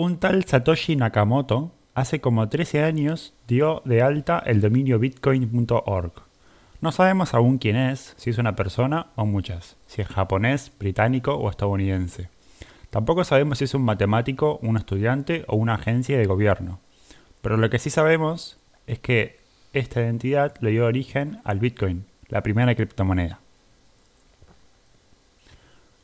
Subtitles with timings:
[0.00, 6.12] Un tal Satoshi Nakamoto hace como 13 años dio de alta el dominio bitcoin.org.
[6.80, 11.34] No sabemos aún quién es, si es una persona o muchas, si es japonés, británico
[11.34, 12.28] o estadounidense.
[12.90, 16.78] Tampoco sabemos si es un matemático, un estudiante o una agencia de gobierno.
[17.42, 18.56] Pero lo que sí sabemos
[18.86, 19.40] es que
[19.72, 23.40] esta identidad le dio origen al Bitcoin, la primera criptomoneda.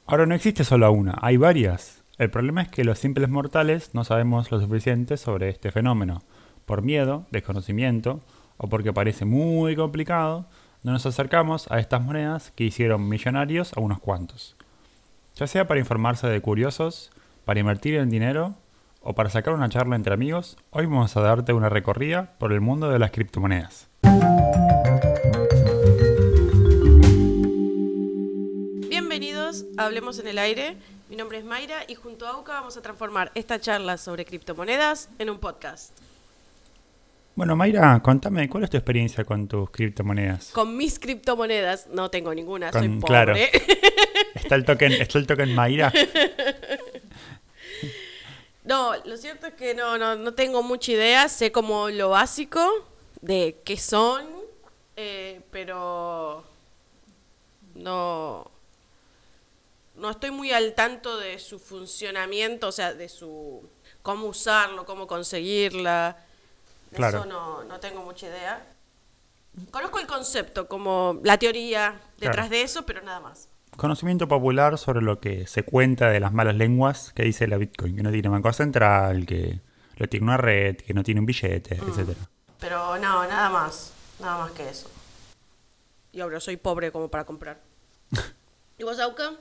[0.05, 2.04] Ahora no existe solo una, hay varias.
[2.17, 6.23] El problema es que los simples mortales no sabemos lo suficiente sobre este fenómeno.
[6.65, 8.21] Por miedo, desconocimiento
[8.57, 10.47] o porque parece muy complicado,
[10.85, 14.55] no nos acercamos a estas monedas que hicieron millonarios a unos cuantos.
[15.35, 17.11] Ya sea para informarse de curiosos,
[17.45, 18.55] para invertir en dinero
[19.01, 22.61] o para sacar una charla entre amigos, hoy vamos a darte una recorrida por el
[22.61, 23.89] mundo de las criptomonedas.
[28.89, 30.77] Bienvenidos a Hablemos en el Aire.
[31.15, 35.09] Mi nombre es Mayra y junto a AUCA vamos a transformar esta charla sobre criptomonedas
[35.21, 35.97] en un podcast.
[37.37, 40.51] Bueno, Mayra, contame, ¿cuál es tu experiencia con tus criptomonedas?
[40.51, 43.07] Con mis criptomonedas no tengo ninguna, Con- soy pobre.
[43.07, 43.35] claro.
[44.35, 45.93] ¿Está el token, está el token Mayra?
[48.65, 52.67] No, lo cierto es que no, no, no tengo mucha idea, sé como lo básico
[53.21, 54.27] de qué son,
[54.97, 56.43] eh, pero
[57.77, 58.51] no,
[60.05, 63.67] no estoy muy al tanto de su funcionamiento, o sea, de su
[64.03, 66.19] cómo usarlo, cómo conseguirla.
[66.91, 67.21] De Claro.
[67.21, 68.67] Eso no, no tengo mucha idea.
[69.71, 72.49] Conozco el concepto, como la teoría detrás Claro.
[72.51, 73.49] de eso, pero nada más.
[73.79, 77.97] Conocimiento popular sobre lo que se cuenta de las malas lenguas que dice la Bitcoin,
[77.97, 79.61] que no tiene banco central, que
[79.97, 82.21] lo tiene una red, que no tiene un billete, etcétera.
[82.61, 83.91] Pero no, nada más.
[84.21, 84.91] Nada más que eso.
[86.13, 87.59] Y ahora soy pobre como para comprar.
[88.79, 89.33] ¿Y vos, Auca?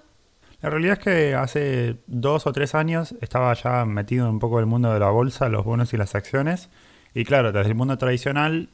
[0.63, 4.61] La realidad es que hace dos o tres años estaba ya metido un poco en
[4.63, 6.69] el mundo de la bolsa, los bonos y las acciones.
[7.13, 8.69] Y claro, desde el mundo tradicional,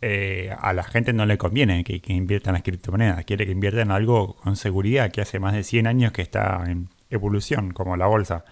[0.00, 3.24] eh, a la gente no le conviene que, que invierta en las criptomonedas.
[3.24, 6.64] Quiere que invierta en algo con seguridad que hace más de 100 años que está
[6.66, 8.44] en evolución, como la bolsa.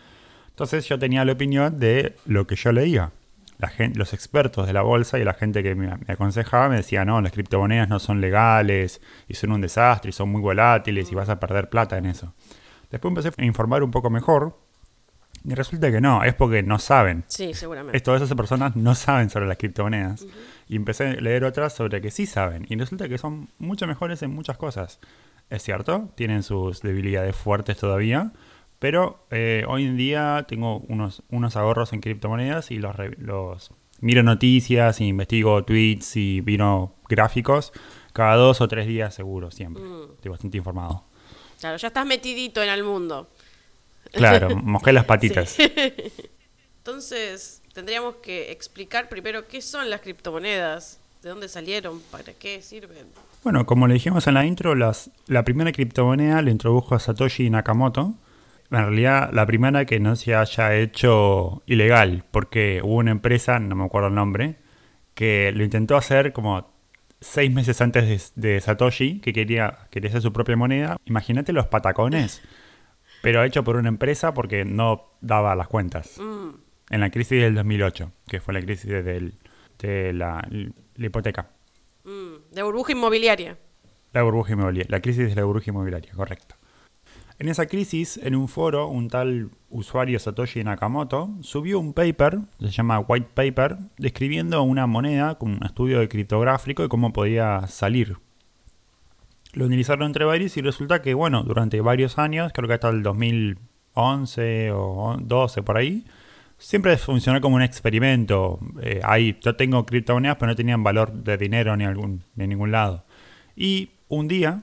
[0.50, 3.10] Entonces yo tenía la opinión de lo que yo leía.
[3.58, 6.76] La gen- los expertos de la bolsa y la gente que me, me aconsejaba me
[6.76, 11.10] decía, no, las criptomonedas no son legales y son un desastre y son muy volátiles
[11.10, 12.34] y vas a perder plata en eso.
[12.90, 14.56] Después empecé a informar un poco mejor
[15.44, 17.24] y resulta que no, es porque no saben.
[17.28, 18.00] Sí, seguramente.
[18.00, 20.26] Todas esas personas no saben sobre las criptomonedas.
[20.68, 22.66] Y empecé a leer otras sobre que sí saben.
[22.68, 24.98] Y resulta que son mucho mejores en muchas cosas.
[25.48, 28.32] Es cierto, tienen sus debilidades fuertes todavía.
[28.80, 33.70] Pero eh, hoy en día tengo unos, unos ahorros en criptomonedas y los, los
[34.00, 37.72] miro noticias, y investigo tweets y miro gráficos
[38.12, 39.82] cada dos o tres días seguro, siempre.
[40.14, 41.04] Estoy bastante informado.
[41.60, 43.28] Claro, ya estás metidito en el mundo.
[44.12, 45.50] Claro, mojé las patitas.
[45.50, 45.72] Sí.
[46.78, 53.06] Entonces, tendríamos que explicar primero qué son las criptomonedas, de dónde salieron, para qué sirven.
[53.42, 57.50] Bueno, como le dijimos en la intro, las, la primera criptomoneda la introdujo a Satoshi
[57.50, 58.14] Nakamoto.
[58.70, 63.76] En realidad, la primera que no se haya hecho ilegal, porque hubo una empresa, no
[63.76, 64.56] me acuerdo el nombre,
[65.14, 66.68] que lo intentó hacer como
[67.20, 70.96] seis meses antes de, de Satoshi, que quería, quería hacer su propia moneda.
[71.06, 72.42] Imagínate los patacones,
[73.22, 76.18] pero hecho por una empresa porque no daba las cuentas.
[76.18, 76.48] Mm,
[76.90, 79.34] En la crisis del 2008, que fue la crisis del-
[79.78, 80.46] de la,
[80.96, 81.50] la hipoteca.
[82.04, 83.58] mm, de burbuja inmobiliaria.
[84.12, 86.54] La burbuja inmobiliaria, la crisis de la burbuja inmobiliaria, correcto.
[87.38, 92.70] En esa crisis, en un foro, un tal usuario Satoshi Nakamoto subió un paper, se
[92.70, 98.16] llama White Paper, describiendo una moneda con un estudio de criptográfico y cómo podía salir.
[99.52, 103.02] Lo utilizaron entre varios y resulta que, bueno, durante varios años, creo que hasta el
[103.02, 106.04] 2011 o 12 por ahí,
[106.58, 108.58] siempre funcionó como un experimento.
[108.82, 112.72] Eh, ahí, yo tengo criptomonedas, pero no tenían valor de dinero ni, algún, ni ningún
[112.72, 113.04] lado.
[113.54, 114.62] Y un día,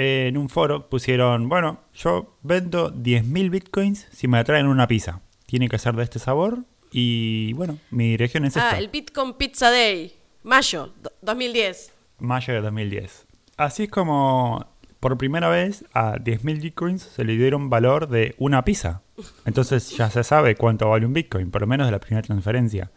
[0.00, 5.20] en un foro, pusieron, bueno, yo vendo 10.000 bitcoins si me traen una pizza.
[5.46, 6.60] Tiene que ser de este sabor
[6.92, 8.70] y, bueno, mi dirección es esta.
[8.70, 10.12] Ah, el Bitcoin Pizza Day,
[10.44, 11.92] mayo do- 2010.
[12.20, 13.26] Mayo de 2010.
[13.56, 14.66] Así es como
[15.00, 19.02] por primera vez a 10.000 bitcoins se le dieron valor de una pizza.
[19.46, 22.90] Entonces ya se sabe cuánto vale un bitcoin, por lo menos de la primera transferencia.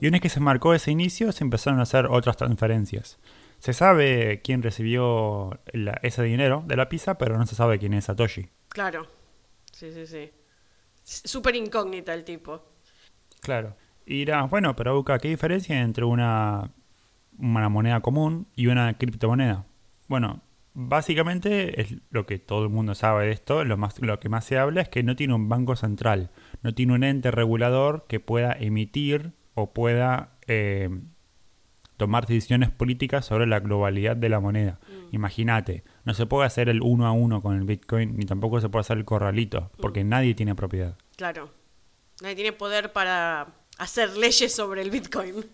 [0.00, 3.18] Y una vez que se marcó ese inicio, se empezaron a hacer otras transferencias.
[3.58, 7.94] Se sabe quién recibió la- ese dinero de la pizza, pero no se sabe quién
[7.94, 8.48] es Satoshi.
[8.68, 9.06] Claro.
[9.72, 10.30] Sí, sí, sí.
[11.02, 12.62] Súper incógnita el tipo.
[13.40, 13.76] Claro.
[14.06, 16.70] Y dirás, bueno, pero Buca, ¿qué diferencia entre una,
[17.38, 19.66] una moneda común y una criptomoneda?
[20.08, 20.40] Bueno,
[20.74, 24.44] básicamente es lo que todo el mundo sabe de esto, lo, más, lo que más
[24.44, 26.30] se habla es que no tiene un banco central.
[26.62, 30.88] no tiene un ente regulador que pueda emitir o pueda eh,
[31.98, 34.78] tomar decisiones políticas sobre la globalidad de la moneda.
[35.10, 38.70] Imagínate, no se puede hacer el uno a uno con el Bitcoin, ni tampoco se
[38.70, 40.96] puede hacer el corralito, porque nadie tiene propiedad.
[41.16, 41.50] Claro.
[42.22, 43.48] Nadie tiene poder para
[43.78, 45.44] hacer leyes sobre el Bitcoin.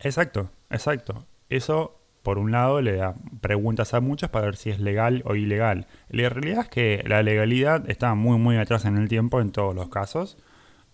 [0.00, 1.26] Exacto, exacto.
[1.50, 5.34] Eso, por un lado, le da preguntas a muchos para ver si es legal o
[5.34, 5.86] ilegal.
[6.08, 9.74] La realidad es que la legalidad está muy, muy atrás en el tiempo en todos
[9.74, 10.38] los casos,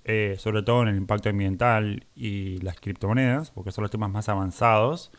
[0.04, 4.28] eh, sobre todo en el impacto ambiental y las criptomonedas, porque son los temas más
[4.28, 5.10] avanzados.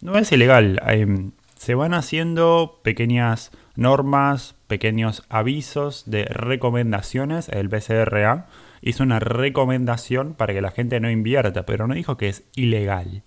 [0.00, 0.80] No es ilegal.
[0.86, 7.48] Em, se van haciendo pequeñas normas, pequeños avisos de recomendaciones.
[7.48, 8.46] El BCRA
[8.80, 13.22] hizo una recomendación para que la gente no invierta, pero no dijo que es ilegal.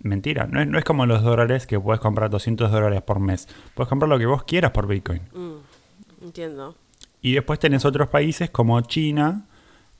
[0.00, 3.48] Mentira, no es, no es como los dólares que puedes comprar 200 dólares por mes.
[3.74, 5.22] Puedes comprar lo que vos quieras por Bitcoin.
[5.32, 6.76] Mm, entiendo.
[7.20, 9.47] Y después tenés otros países como China,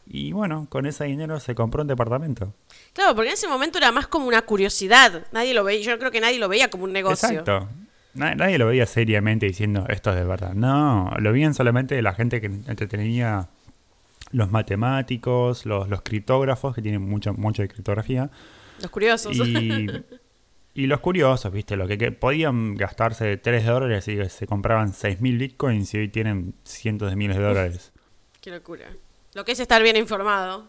[0.07, 2.53] Y bueno, con ese dinero se compró un departamento.
[2.93, 5.27] Claro, porque en ese momento era más como una curiosidad.
[5.33, 7.29] Nadie lo veía, yo creo que nadie lo veía como un negocio.
[7.29, 7.69] Exacto.
[8.15, 10.53] Na- Nadie lo veía seriamente diciendo esto es de verdad.
[10.55, 13.49] No, lo veían solamente la gente que entretenía
[14.33, 18.31] los matemáticos, los, los criptógrafos, que tienen mucho, mucho de criptografía,
[18.81, 19.37] Los curiosos.
[19.37, 19.87] y,
[20.75, 21.77] y los curiosos, ¿viste?
[21.77, 26.55] Lo que, que podían gastarse 3 dólares y se compraban 6.000 bitcoins y hoy tienen
[26.65, 27.93] cientos de miles de dólares.
[28.41, 28.87] Qué locura.
[29.35, 30.67] Lo que es estar bien informado.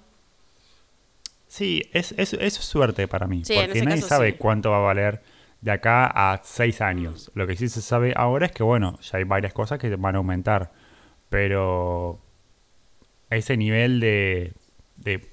[1.48, 4.38] Sí, es, es, eso es suerte para mí, Sí, porque nadie caso sabe sí.
[4.38, 5.22] cuánto va a valer
[5.60, 7.32] de acá a seis años.
[7.36, 10.16] Lo que sí se sabe ahora es que, bueno, ya hay varias cosas que van
[10.16, 10.72] a aumentar,
[11.30, 12.22] pero
[13.30, 14.54] ese nivel de,
[14.98, 15.31] de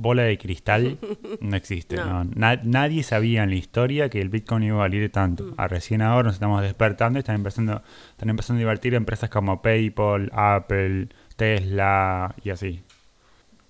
[0.00, 0.98] bola de cristal
[1.40, 1.96] no existe.
[2.00, 2.24] No.
[2.24, 2.30] ¿no?
[2.34, 5.44] Na- nadie sabía en la historia que el Bitcoin iba a valer tanto.
[5.44, 5.54] Mm.
[5.56, 9.60] A recién ahora nos estamos despertando y están empezando, están empezando a invertir empresas como
[9.62, 12.82] PayPal, Apple, Tesla y así.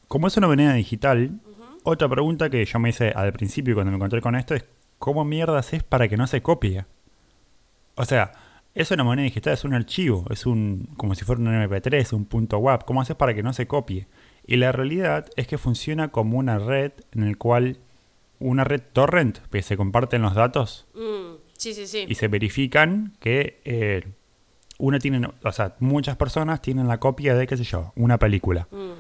[0.09, 1.41] Como es una moneda digital,
[1.83, 4.65] otra pregunta que yo me hice al principio cuando me encontré con esto es
[4.99, 6.85] ¿cómo mierdas es para que no se copie?
[7.95, 8.33] O sea,
[8.75, 12.25] es una moneda digital, es un archivo, es un como si fuera un MP3, un
[12.25, 12.85] punto WAP.
[12.85, 14.07] ¿Cómo haces para que no se copie?
[14.51, 17.79] Y la realidad es que funciona como una red en el cual
[18.41, 22.05] una red torrent, que se comparten los datos Mm, sí, sí, sí.
[22.09, 24.03] y se verifican que eh,
[24.79, 28.67] una tiene, o sea, muchas personas tienen la copia de qué sé yo, una película.
[28.73, 28.99] Mm,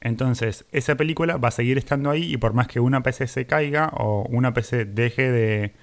[0.00, 3.46] Entonces, esa película va a seguir estando ahí y por más que una PC se
[3.46, 5.74] caiga o una PC deje de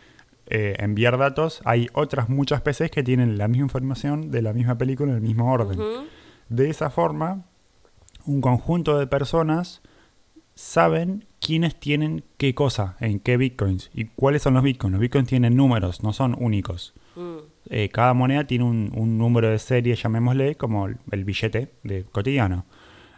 [0.47, 4.77] eh, enviar datos, hay otras muchas PCs que tienen la misma información de la misma
[4.77, 5.79] película en el mismo orden.
[6.49, 7.45] De esa forma,
[8.29, 9.81] un conjunto de personas
[10.55, 14.91] saben quiénes tienen qué cosa, en qué bitcoins y cuáles son los bitcoins.
[14.93, 16.93] Los bitcoins tienen números, no son únicos.
[17.15, 17.37] Mm,
[17.71, 22.03] Eh, cada moneda tiene un, un número de serie, llamémosle, como el, el billete de
[22.03, 22.65] cotidiano.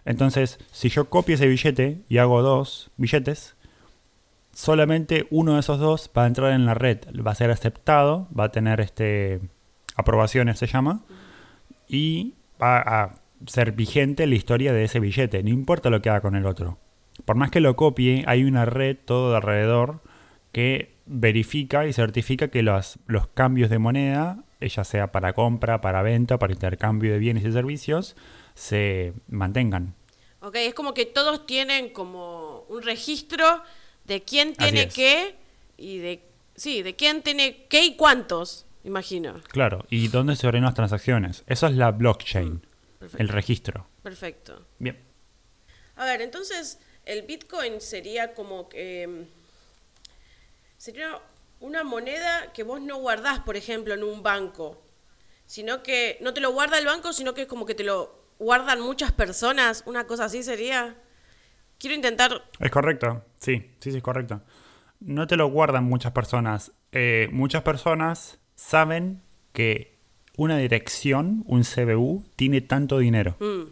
[0.04, 3.56] Entonces, si yo copio ese billete y hago dos billetes,
[4.54, 8.28] solamente uno de esos dos va a entrar en la red, va a ser aceptado,
[8.38, 9.40] va a tener este
[9.96, 11.02] aprobaciones se llama,
[11.88, 16.22] y va a ser vigente la historia de ese billete, no importa lo que haga
[16.22, 16.78] con el otro.
[17.26, 20.02] Por más que lo copie, hay una red todo alrededor
[20.52, 25.82] que verifica y certifica que los, los cambios de moneda, eh, ya sea para compra,
[25.82, 28.16] para venta, para intercambio de bienes y servicios,
[28.54, 29.96] se mantengan.
[30.42, 33.46] Ok, es como que todos tienen como un registro
[34.06, 35.36] de quién tiene qué
[35.78, 36.24] y de
[36.56, 39.36] sí, de quién tiene qué y cuántos, imagino.
[39.50, 41.44] Claro, ¿y dónde se ordenan las transacciones?
[41.48, 42.66] Eso es la blockchain,
[43.02, 43.24] Perfecto.
[43.24, 43.88] el registro.
[44.04, 44.68] Perfecto.
[44.78, 44.98] Bien.
[45.96, 49.22] A ver, entonces el Bitcoin sería como que mm,
[50.78, 51.20] sería
[51.60, 54.80] una moneda que vos no guardás, por ejemplo, en un banco,
[55.48, 58.24] sino que no te lo guarda el banco, sino que es como que te lo
[58.38, 60.96] guardan muchas personas, una cosa así sería.
[61.80, 62.44] Quiero intentar...
[62.60, 64.42] Es correcto, sí, sí, sí, es correcto.
[65.00, 66.72] No te lo guardan muchas personas.
[66.92, 69.91] Eh, muchas personas saben que
[70.38, 73.36] una dirección, un CBU, tiene tanto dinero.
[73.40, 73.70] Mm,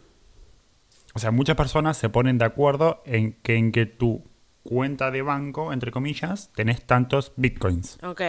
[1.14, 4.22] O sea, muchas personas se ponen de acuerdo en que, en que tu
[4.62, 7.98] cuenta de banco, entre comillas, tenés tantos bitcoins.
[8.02, 8.20] ok.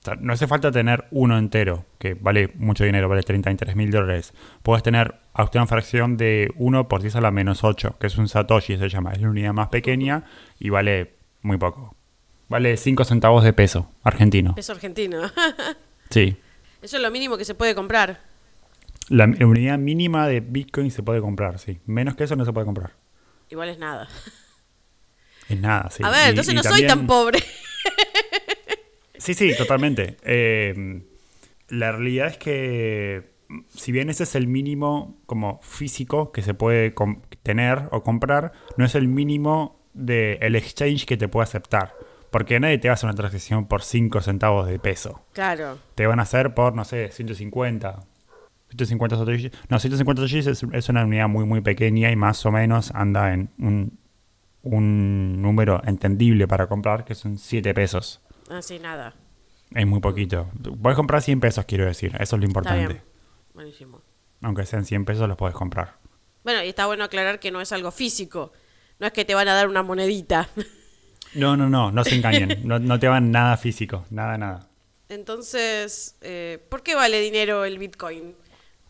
[0.00, 3.90] O sea, no hace falta tener uno entero, que vale mucho dinero, vale 33 mil
[3.90, 4.34] dólares.
[4.62, 8.16] Puedes tener hasta una fracción de 1 por 10 a la menos 8, que es
[8.16, 9.12] un Satoshi, se llama.
[9.12, 10.22] Es la unidad más pequeña
[10.60, 11.96] y vale muy poco.
[12.48, 14.54] Vale 5 centavos de peso argentino.
[14.54, 15.22] Peso argentino.
[16.10, 16.36] Sí.
[16.82, 18.20] Eso es lo mínimo que se puede comprar.
[19.08, 21.78] La unidad mínima de Bitcoin se puede comprar, sí.
[21.86, 22.92] Menos que eso no se puede comprar.
[23.50, 24.08] Igual es nada.
[25.48, 26.02] Es nada, sí.
[26.04, 27.38] A ver, Y- entonces y no soy tan pobre.
[29.18, 30.16] Sí, sí, totalmente.
[30.24, 31.02] Eh,
[31.68, 33.30] la realidad es que,
[33.74, 36.94] si bien ese es el mínimo como físico que se puede
[37.42, 41.94] tener o comprar, no es el mínimo del exchange que te puede aceptar.
[42.30, 45.22] Porque nadie te va a hacer una transacción por 5 centavos de peso.
[45.32, 45.78] Claro.
[45.94, 48.04] Te van a hacer por, no sé, 150.
[48.68, 49.52] 150 satoshis.
[49.68, 53.32] No, 150 satoshis es, es una unidad muy, muy pequeña y más o menos anda
[53.32, 53.98] en un,
[54.62, 58.20] un número entendible para comprar, que son 7 pesos.
[58.50, 59.14] Así nada.
[59.74, 60.48] Es muy poquito.
[60.82, 62.12] Puedes comprar 100 pesos, quiero decir.
[62.20, 62.86] Eso es lo Está importante.
[62.94, 63.02] bien.
[63.54, 64.02] Buenísimo.
[64.42, 65.96] Aunque sean 100 pesos, los puedes comprar.
[66.44, 68.52] Bueno, y está bueno aclarar que no es algo físico.
[68.98, 70.48] No es que te van a dar una monedita.
[71.36, 71.92] No, no, no.
[71.92, 72.60] No se engañen.
[72.64, 74.04] no, no te van nada físico.
[74.10, 74.68] Nada, nada.
[75.08, 78.34] Entonces, eh, ¿por qué vale dinero el Bitcoin?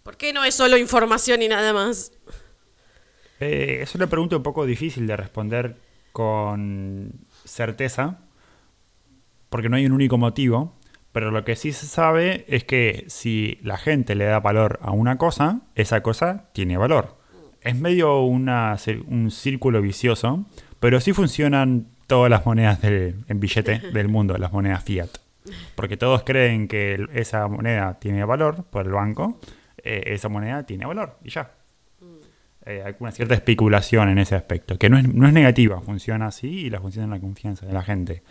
[0.03, 2.13] ¿Por qué no es solo información y nada más?
[3.41, 5.77] Eh, es una pregunta un poco difícil de responder
[6.13, 7.13] con
[7.45, 8.21] certeza.
[9.51, 10.77] Porque no hay un único motivo.
[11.13, 14.91] Pero lo que sí se sabe es que si la gente le da valor a
[14.91, 17.17] una cosa, esa cosa tiene valor.
[17.63, 18.77] Es medio una,
[19.07, 20.45] un círculo vicioso,
[20.79, 25.11] pero sí funcionan todas las monedas del, en billete del mundo, las monedas fiat.
[25.75, 29.39] Porque todos creen que esa moneda tiene valor por el banco,
[29.79, 31.53] eh, esa moneda tiene valor y ya.
[32.65, 36.27] Eh, hay una cierta especulación en ese aspecto, que no es, no es negativa, funciona
[36.27, 38.25] así y la funciona en la confianza de la gente.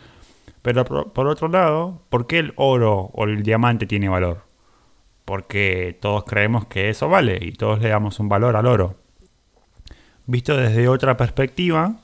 [0.61, 4.43] Pero por, por otro lado, ¿por qué el oro o el diamante tiene valor?
[5.23, 8.97] Porque todos creemos que eso vale y todos le damos un valor al oro.
[10.25, 12.01] Visto desde otra perspectiva,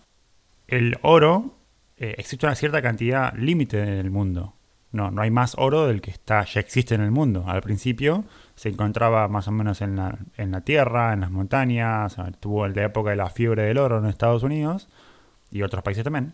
[0.68, 1.56] el oro,
[2.02, 4.56] eh, existe una cierta cantidad límite en el mundo.
[4.92, 7.46] No, no hay más oro del que está, ya existe en el mundo.
[7.48, 12.18] Al principio se encontraba más o menos en la, en la tierra, en las montañas,
[12.40, 14.90] tuvo la época de la fiebre del oro en Estados Unidos
[15.52, 16.34] y otros países también.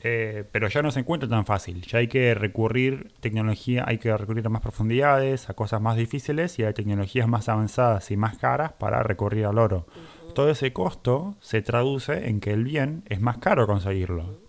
[0.00, 1.80] Eh, pero ya no se encuentra tan fácil.
[1.86, 6.58] Ya hay que recurrir tecnología, hay que recurrir a más profundidades, a cosas más difíciles
[6.58, 9.86] y a tecnologías más avanzadas y más caras para recurrir al oro.
[10.34, 14.41] Todo ese costo se traduce en que el bien es más caro conseguirlo.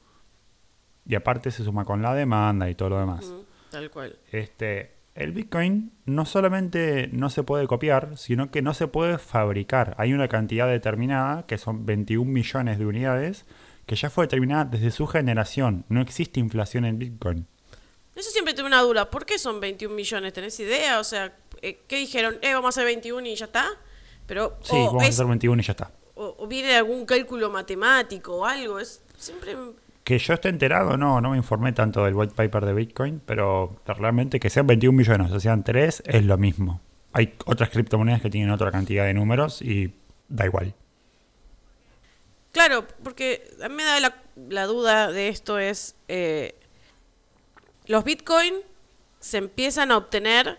[1.06, 3.26] Y aparte se suma con la demanda y todo lo demás.
[3.26, 3.42] Mm,
[3.72, 4.18] Tal cual.
[4.32, 9.96] Este, el Bitcoin no solamente no se puede copiar, sino que no se puede fabricar.
[9.98, 13.46] Hay una cantidad determinada, que son 21 millones de unidades,
[13.86, 15.86] que ya fue determinada desde su generación.
[15.90, 17.48] No existe inflación en Bitcoin.
[18.16, 19.10] Eso siempre tuve una duda.
[19.10, 20.32] ¿Por qué son 21 millones?
[20.34, 21.00] ¿Tenés idea?
[21.00, 22.38] O sea, eh, ¿qué dijeron?
[22.42, 23.68] Eh, vamos a hacer 21 y ya está.
[24.28, 25.92] Pero, Sí, vamos a hacer 21 y ya está.
[26.16, 28.80] o- o viene algún cálculo matemático o algo.
[28.80, 29.56] Es siempre...
[30.04, 33.80] Que yo esté enterado, no, no me informé tanto del white paper de Bitcoin, pero
[33.86, 36.82] realmente que sean 21 millones o sean 3 es lo mismo.
[37.14, 39.94] Hay otras criptomonedas que tienen otra cantidad de números y
[40.28, 40.74] da igual.
[42.52, 44.16] Claro, porque a mí me da la,
[44.50, 45.96] la duda de esto es...
[46.08, 46.56] eh,
[47.88, 48.54] los Bitcoin
[49.20, 50.58] se empiezan a obtener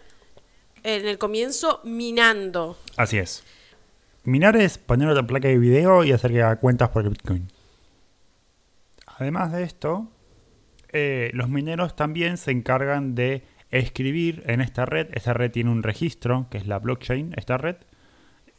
[0.83, 2.79] en el comienzo minando.
[2.97, 3.45] Así es.
[4.25, 7.49] Minar es poner otra placa de video y hacer que haga cuentas por el Bitcoin.
[9.19, 10.11] Además de esto,
[10.93, 15.09] eh, los mineros también se encargan de escribir en esta red.
[15.13, 17.77] Esta red tiene un registro, que es la blockchain, esta red.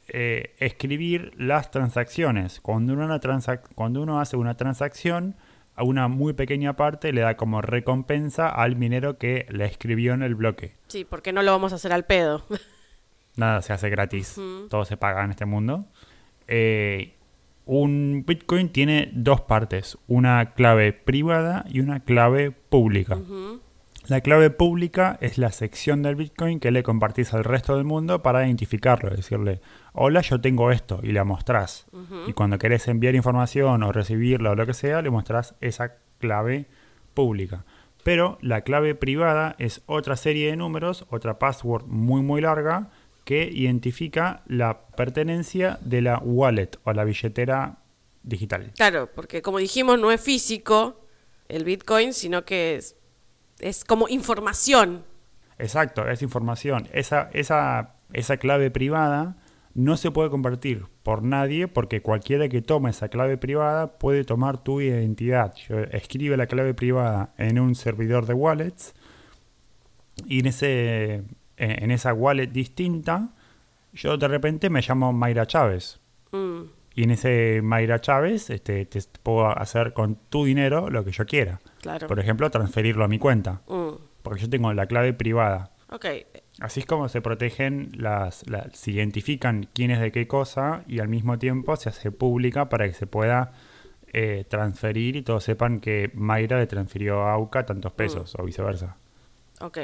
[0.08, 2.60] eh, escribir las transacciones.
[2.62, 5.36] Cuando uno, una transac- cuando uno hace una transacción,
[5.76, 10.22] a una muy pequeña parte le da como recompensa al minero que la escribió en
[10.22, 10.76] el bloque.
[10.90, 12.46] Sí, porque no lo vamos a hacer al pedo.
[13.36, 14.40] Nada se hace gratis.
[14.70, 15.88] Todo se paga en este mundo.
[16.48, 17.15] Eh,
[17.66, 19.98] un Bitcoin tiene dos partes.
[20.08, 23.18] Una clave privada y una clave pública.
[24.08, 28.22] La clave pública es la sección del Bitcoin que le compartís al resto del mundo
[28.22, 29.10] para identificarlo.
[29.10, 29.62] Decirle,
[29.94, 31.00] hola, yo tengo esto.
[31.02, 31.88] Y la mostrás.
[32.28, 36.68] Y cuando querés enviar información o recibirla o lo que sea, le mostrás esa clave
[37.16, 37.66] pública.
[38.04, 42.92] Pero la clave privada es otra serie de números, otra password muy muy larga
[43.26, 47.80] que identifica la pertenencia de la wallet o la billetera
[48.24, 48.72] digital.
[48.76, 51.06] Claro, porque como dijimos, no es físico
[51.50, 52.96] el Bitcoin, sino que es,
[53.60, 55.04] es como información.
[55.58, 56.88] Exacto, es información.
[56.94, 59.38] Esa, esa, esa clave privada
[59.74, 64.64] no se puede compartir por nadie porque cualquiera que tome esa clave privada puede tomar
[64.64, 65.54] tu identidad.
[65.68, 68.94] Yo escribe la clave privada en un servidor de wallets
[70.26, 71.24] y en, ese,
[71.58, 73.30] en esa wallet distinta
[73.94, 76.00] yo de repente me llamo Mayra Chávez.
[76.32, 76.64] Mm,
[76.96, 81.26] Y en ese Mayra Chávez este, te puedo hacer con tu dinero lo que yo
[81.26, 81.60] quiera.
[81.82, 82.08] claro.
[82.08, 83.62] Por ejemplo, transferirlo a mi cuenta.
[83.68, 85.72] Mm, Porque yo tengo la clave privada.
[85.92, 86.06] ok,
[86.62, 91.00] Así es como se protegen las, las- se identifican quién es de qué cosa y
[91.00, 93.52] al mismo tiempo se hace pública para que se pueda
[94.14, 98.96] eh, transferir y todos sepan que Mayra le transfirió a AUCA tantos pesos o viceversa.
[99.60, 99.78] ok.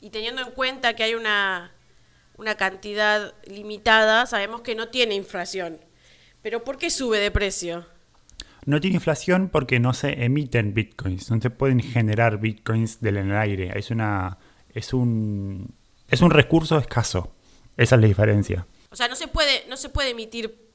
[0.00, 1.72] Y teniendo en cuenta que hay una,
[2.36, 5.78] una cantidad limitada, sabemos que no tiene inflación.
[6.42, 7.86] Pero ¿por qué sube de precio?
[8.64, 13.30] No tiene inflación porque no se emiten bitcoins, no se pueden generar bitcoins del en
[13.30, 13.78] el aire.
[13.78, 14.38] Es una
[14.74, 15.74] es un
[16.08, 17.32] es un recurso escaso.
[17.76, 18.66] Esa es la diferencia.
[18.90, 20.70] O sea, no se puede, no se puede emitir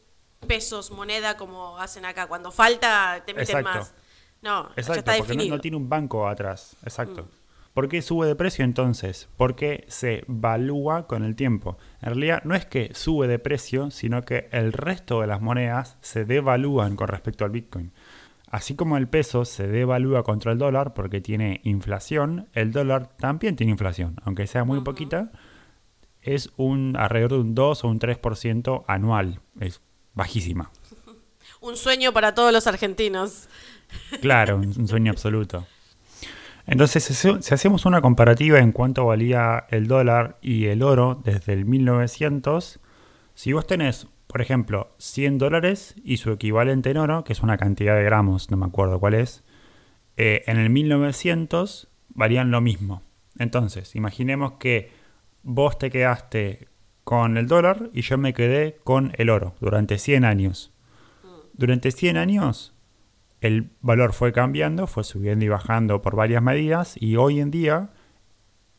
[0.47, 2.27] pesos, moneda como hacen acá.
[2.27, 3.79] Cuando falta, te emiten Exacto.
[3.79, 3.93] más.
[4.41, 5.55] No, ya Exacto, está porque no, definido.
[5.55, 6.75] no tiene un banco atrás.
[6.83, 7.27] Exacto.
[7.75, 9.27] ¿Por qué sube de precio entonces?
[9.35, 11.77] Porque se valúa con el tiempo.
[12.01, 15.97] En realidad no es que sube de precio, sino que el resto de las monedas
[15.99, 17.91] se devalúan con respecto al Bitcoin.
[18.49, 23.57] Así como el peso se devalúa contra el dólar porque tiene inflación, el dólar también
[23.57, 25.33] tiene inflación, aunque sea muy poquita,
[26.21, 29.41] es un alrededor de un 2 o un 3% anual.
[29.59, 29.81] Es
[30.13, 30.71] bajísima.
[31.59, 33.49] Un sueño para todos los argentinos.
[34.21, 35.65] Claro, un un sueño absoluto.
[36.67, 41.21] Entonces, si hace- si hacemos una comparativa en cuánto valía el dólar y el oro
[41.23, 42.79] desde el 1900,
[43.35, 47.57] si vos tenés, por ejemplo, 100 dólares y su equivalente en oro, que es una
[47.57, 49.43] cantidad de gramos, no me acuerdo cuál es,
[50.17, 53.01] eh, en el 1900 valían lo mismo.
[53.37, 54.91] Entonces, imaginemos que
[55.43, 56.69] vos te quedaste
[57.03, 60.71] con el dólar y yo me quedé con el oro durante 100 años.
[61.53, 62.74] Durante 100 años
[63.41, 67.89] el valor fue cambiando, fue subiendo y bajando por varias medidas y hoy en día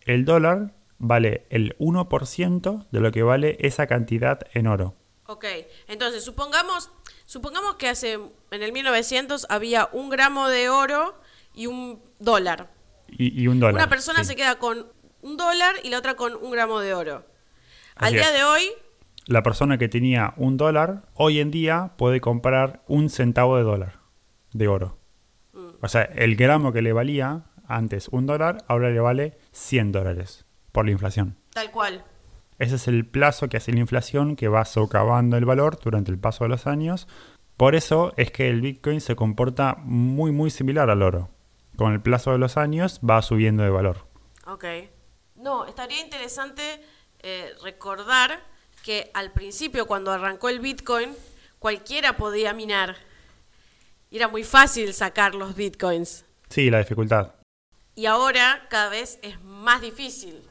[0.01, 4.95] el dólar vale el 1% de lo que vale esa cantidad en oro.
[5.27, 5.45] Ok,
[5.89, 6.91] entonces supongamos,
[7.27, 11.21] supongamos que hace en el 1900 había un gramo de oro
[11.55, 12.71] y un dólar.
[13.09, 13.75] Y, y un dólar.
[13.75, 14.27] Una persona sí.
[14.27, 14.87] se queda con
[15.23, 17.27] un dólar y la otra con un gramo de oro.
[17.97, 18.35] Al día es.
[18.35, 18.63] de hoy,
[19.27, 24.06] La persona que tenía un dólar, hoy en día puede comprar un centavo de dólar
[24.57, 24.99] de oro.
[25.83, 30.47] O sea, el gramo que le valía antes un dólar, ahora le vale 100 dólares
[30.73, 31.37] por la inflación.
[31.53, 32.05] tal cual.
[32.59, 36.19] Ese es el plazo que hace la inflación que va socavando el valor durante el
[36.19, 37.07] paso de los años.
[37.57, 41.31] Por eso es que el Bitcoin se comporta muy muy similar al oro.
[41.77, 44.07] Con el plazo de los años va subiendo de valor.
[44.47, 44.65] Ok.
[45.37, 46.63] No, estaría interesante
[47.21, 48.41] eh, recordar
[48.83, 51.11] que al principio, cuando arrancó el Bitcoin,
[51.59, 52.97] cualquiera podía minar.
[54.11, 56.25] Y era muy fácil sacar los Bitcoins.
[56.49, 57.33] Sí, la dificultad.
[57.95, 60.43] Y ahora cada vez es más difícil.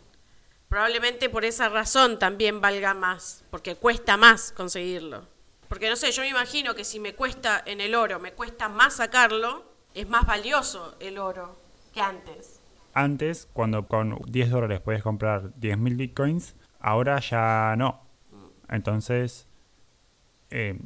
[0.68, 5.28] Probablemente por esa razón también valga más, porque cuesta más conseguirlo.
[5.70, 8.68] Porque no sé, yo me imagino que si me cuesta en el oro, me cuesta
[8.68, 9.64] más sacarlo,
[9.94, 11.58] es más valioso el oro
[11.94, 12.60] que antes.
[12.94, 18.02] Antes, cuando con 10 dólares podías comprar 10.000 bitcoins, ahora ya no.
[18.70, 19.48] Entonces,
[20.52, 20.78] eh,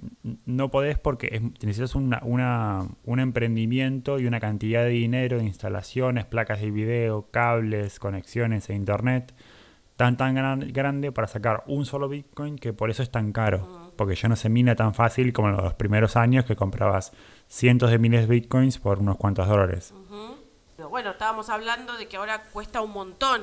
[0.45, 5.43] no podés porque es- necesitas una, una- un emprendimiento y una cantidad de dinero, de
[5.45, 9.33] instalaciones, placas de video, cables, conexiones e internet
[9.97, 13.91] tan tan gran- grande para sacar un solo bitcoin que por eso es tan caro.
[13.97, 17.11] Porque ya no se mina tan fácil como en los primeros años que comprabas
[17.49, 19.93] cientos de miles de bitcoins por unos cuantos dólares.
[20.77, 23.41] Pero bueno, estábamos hablando de que ahora cuesta un montón,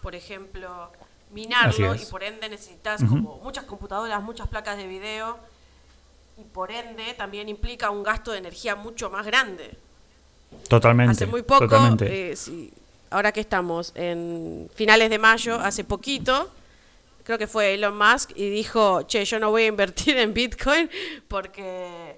[0.00, 0.92] por ejemplo,
[1.32, 5.38] minarlo y por ende necesitas como muchas computadoras, muchas placas de video
[6.38, 9.76] y por ende también implica un gasto de energía mucho más grande.
[10.68, 11.12] Totalmente.
[11.12, 12.34] Hace muy poco, eh,
[13.10, 16.50] ahora que estamos en finales de mayo, hace poquito,
[17.24, 20.90] creo que fue Elon Musk y dijo, che, yo no voy a invertir en Bitcoin
[21.28, 22.16] porque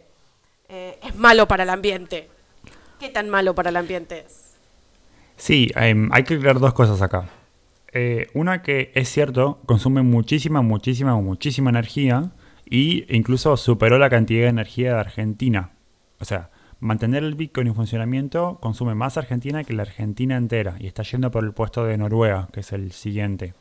[0.69, 2.31] eh, es malo para el ambiente.
[2.99, 4.53] ¿Qué tan malo para el ambiente es?
[5.37, 7.29] Sí, em, hay que aclarar dos cosas acá.
[7.93, 12.33] Eh, una que es cierto, consume muchísima, muchísima, muchísima energía
[12.65, 15.73] y incluso superó la cantidad de energía de Argentina.
[16.19, 16.51] O sea,
[16.83, 21.31] Mantener el Bitcoin en funcionamiento consume más Argentina que la Argentina entera y está yendo
[21.31, 23.55] por el puesto de Noruega, que es el siguiente.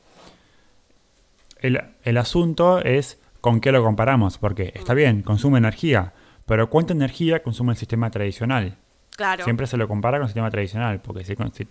[1.59, 6.13] El, el asunto es con qué lo comparamos, porque está bien, consume energía,
[6.47, 8.77] pero ¿cuánta energía consume el sistema tradicional?
[9.15, 9.43] Claro.
[9.43, 11.23] Siempre se lo compara con el sistema tradicional, porque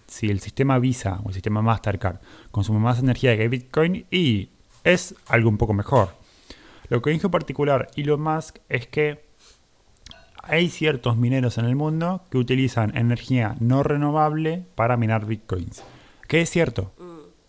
[0.06, 4.50] si, el sistema Visa o el sistema Mastercard consume más energía que Bitcoin, y
[4.84, 6.14] es algo un poco mejor.
[6.88, 9.24] Lo que dijo en particular Elon Musk es que
[10.42, 15.84] hay ciertos mineros en el mundo que utilizan energía no renovable para minar Bitcoins.
[16.26, 16.92] Que es cierto,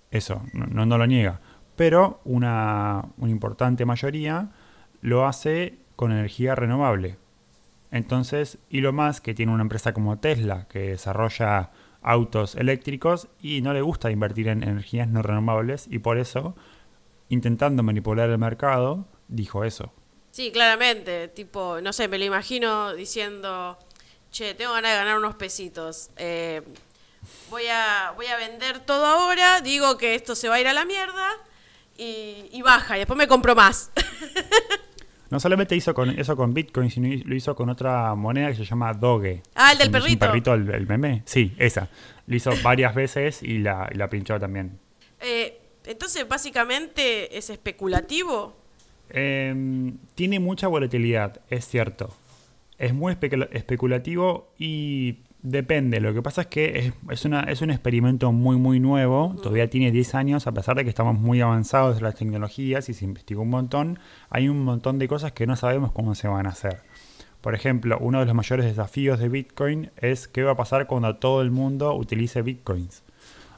[0.10, 1.40] eso, no, no, no lo niega.
[1.76, 4.50] Pero una, una importante mayoría
[5.02, 7.18] lo hace con energía renovable.
[7.92, 13.74] Entonces, Elon Musk, que tiene una empresa como Tesla, que desarrolla autos eléctricos y no
[13.74, 16.56] le gusta invertir en energías no renovables y por eso,
[17.30, 19.94] intentando manipular el mercado, dijo eso.
[20.32, 21.28] Sí, claramente.
[21.28, 23.78] Tipo, no sé, me lo imagino diciendo,
[24.32, 26.10] che, tengo ganas de ganar unos pesitos.
[26.16, 26.62] Eh,
[27.50, 30.74] voy, a, voy a vender todo ahora, digo que esto se va a ir a
[30.74, 31.30] la mierda
[31.98, 33.92] y, y baja, y después me compro más.
[35.32, 38.66] No solamente hizo con eso con Bitcoin, sino lo hizo con otra moneda que se
[38.66, 39.42] llama Doge.
[39.56, 40.26] Ah, el del Es un perrito.
[40.28, 41.24] perrito, el, el meme.
[41.26, 41.90] Sí, esa.
[42.28, 44.78] Lo hizo varias veces y la, y la pinchó también.
[45.22, 48.56] Eh, entonces, básicamente, es especulativo.
[49.10, 52.14] Eh, tiene mucha volatilidad, es cierto.
[52.78, 56.00] Es muy especula- especulativo y depende.
[56.00, 59.36] Lo que pasa es que es, es una, es un experimento muy, muy nuevo.
[59.42, 62.94] Todavía tiene 10 años, a pesar de que estamos muy avanzados en las tecnologías y
[62.94, 64.00] se investigó un montón.
[64.30, 66.82] Hay un montón de cosas que no sabemos cómo se van a hacer.
[67.42, 71.16] Por ejemplo, uno de los mayores desafíos de Bitcoin es qué va a pasar cuando
[71.16, 73.02] todo el mundo utilice Bitcoins.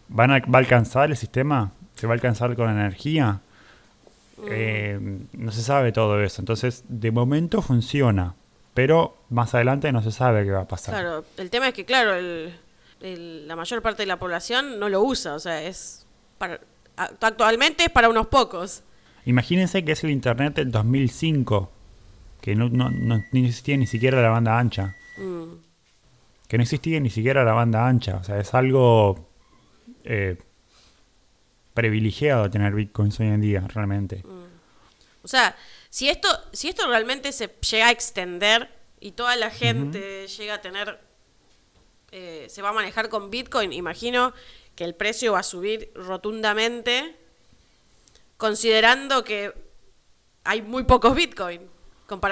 [0.08, 1.72] ¿Van a- ¿Va a alcanzar el sistema?
[1.96, 3.42] ¿Se va a alcanzar con energía?
[4.50, 5.00] Eh,
[5.34, 6.42] no se sabe todo eso.
[6.42, 8.36] Entonces, de momento funciona,
[8.74, 10.96] pero más adelante no se sabe qué va a pasar.
[10.96, 12.56] Claro, el tema es que, claro, el-
[13.02, 15.36] el- la mayor parte de la población no lo usa.
[15.36, 16.06] O sea, es
[16.38, 16.60] para,
[16.96, 18.84] actualmente es para unos pocos.
[19.26, 21.72] Imagínense que es el Internet del 2005,
[22.42, 24.96] que no, no- no- existía ni siquiera la banda ancha.
[25.18, 25.54] Mm.
[26.48, 28.18] Que no existía ni siquiera la banda ancha.
[28.18, 29.30] O sea, es algo
[30.06, 30.38] eh,
[31.74, 34.24] privilegiado tener bitcoins hoy en día, realmente.
[35.24, 35.56] O sea,
[35.94, 38.68] si esto, si esto realmente se llega a extender
[39.00, 41.00] y toda la gente llega a tener,
[42.10, 44.34] eh, se va a manejar con Bitcoin, imagino
[44.76, 47.16] que el precio va a subir rotundamente,
[48.38, 49.54] considerando que
[50.44, 51.62] hay muy pocos Bitcoin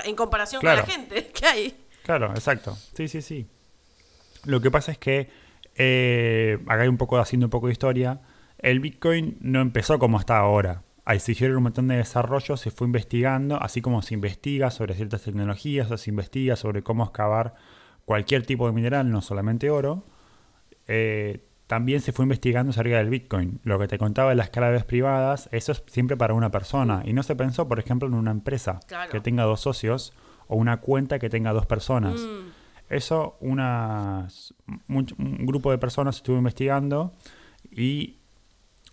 [0.06, 0.82] en comparación Claro.
[0.82, 1.86] con la gente que hay.
[2.02, 2.76] Claro, exacto.
[2.97, 3.45] Sí, sí, sí.
[4.45, 5.30] Lo que pasa es que,
[5.76, 8.21] eh, acá hay un poco, haciendo un poco de historia,
[8.58, 10.82] el Bitcoin no empezó como está ahora.
[11.03, 14.93] Ahí se hicieron un montón de desarrollos, se fue investigando, así como se investiga sobre
[14.93, 17.55] ciertas tecnologías, o se investiga sobre cómo excavar
[18.05, 20.03] cualquier tipo de mineral, no solamente oro.
[20.87, 23.61] eh, también se fue investigando acerca del Bitcoin.
[23.63, 27.01] Lo que te contaba de las claves privadas, eso es siempre para una persona.
[27.05, 29.09] Y no se pensó, por ejemplo, en una empresa Claro.
[29.09, 30.11] que tenga dos socios
[30.49, 32.15] o una cuenta que tenga dos personas.
[32.19, 32.49] Mm,
[32.89, 34.27] Eso un
[35.45, 37.13] grupo de personas estuvo investigando
[37.71, 38.17] y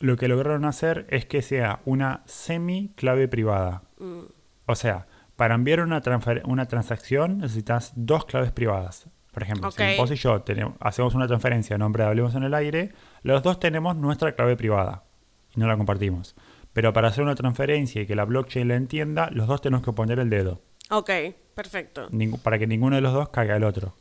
[0.00, 3.82] lo que lograron hacer es que sea una semi clave privada.
[3.98, 4.20] mm.
[4.66, 5.06] O sea,
[5.36, 9.06] para enviar una, transfer- una transacción necesitas dos claves privadas.
[9.32, 12.42] Por ejemplo, si vos y yo tenemos- hacemos una transferencia a nombre de Hablemos en
[12.42, 15.04] el Aire, los dos tenemos nuestra clave privada
[15.54, 16.34] y no la compartimos.
[16.72, 19.92] Pero para hacer una transferencia y que la blockchain la entienda, los dos tenemos que
[19.92, 21.10] poner el dedo, Ok,
[21.54, 22.08] perfecto.
[22.42, 23.94] para que ninguno de los dos caiga al otro.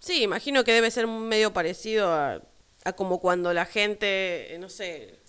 [0.00, 2.40] Sí, imagino que debe ser medio parecido a,
[2.84, 5.19] a como cuando la gente, eh, no sé,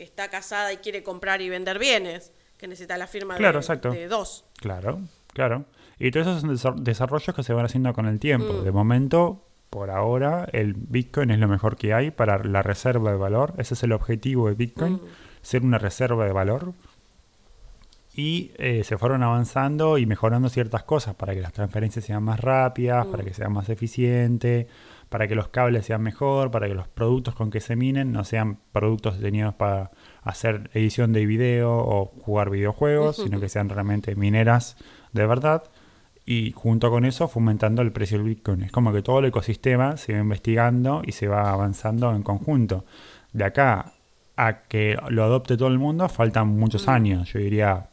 [0.00, 3.62] que está casada y quiere comprar y vender bienes, que necesita la firma Claro, de,
[3.64, 3.90] exacto.
[3.90, 4.46] de dos.
[4.56, 5.00] Claro,
[5.34, 5.66] claro.
[5.98, 8.50] Y todos esos son desa- desarrollos que se van haciendo con el tiempo.
[8.54, 8.64] Mm.
[8.64, 13.18] De momento, por ahora, el Bitcoin es lo mejor que hay para la reserva de
[13.18, 13.52] valor.
[13.58, 15.00] Ese es el objetivo de Bitcoin, Mm.
[15.42, 16.72] ser una reserva de valor.
[18.14, 22.40] Y eh, se fueron avanzando y mejorando ciertas cosas para que las transferencias sean más
[22.40, 24.66] rápidas, para que sean más eficientes,
[25.10, 28.24] para que los cables sean mejor, para que los productos con que se minen no
[28.24, 29.90] sean productos diseñados para
[30.22, 34.76] hacer edición de video o jugar videojuegos, sino que sean realmente mineras
[35.12, 35.64] de verdad.
[36.24, 38.62] Y junto con eso fomentando el precio del Bitcoin.
[38.62, 42.84] Es como que todo el ecosistema se va investigando y se va avanzando en conjunto.
[43.32, 43.94] De acá
[44.36, 47.32] a que lo adopte todo el mundo faltan muchos años.
[47.32, 47.90] Yo diría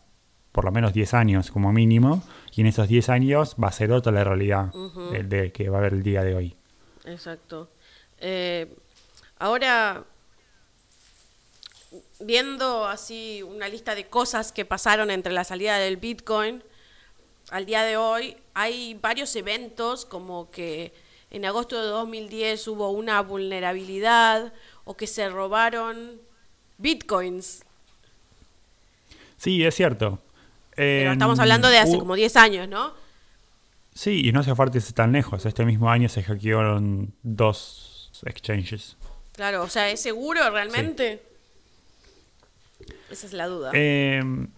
[0.51, 2.21] por lo menos 10 años como mínimo.
[2.55, 4.71] Y en esos 10 años va a ser otra la realidad
[5.11, 6.56] de, de que va a haber el día de hoy.
[7.07, 7.69] Exacto.
[8.19, 8.75] Eh,
[9.39, 10.03] ahora,
[12.19, 16.63] viendo así una lista de cosas que pasaron entre la salida del Bitcoin
[17.49, 20.93] al día de hoy hay varios eventos como que
[21.31, 26.19] en agosto de 2010 hubo una vulnerabilidad o que se robaron
[26.77, 27.63] bitcoins.
[29.37, 30.19] Sí, es cierto.
[30.75, 32.93] Pero estamos hablando de hace como 10 años, ¿no?
[33.97, 35.47] Sí, y no hace falta irse tan lejos.
[35.47, 38.95] Este mismo año se hackearon dos exchanges.
[39.31, 41.23] Claro, o sea, ¿es seguro realmente?
[43.09, 43.71] Esa es la duda.
[43.73, 44.49] Em,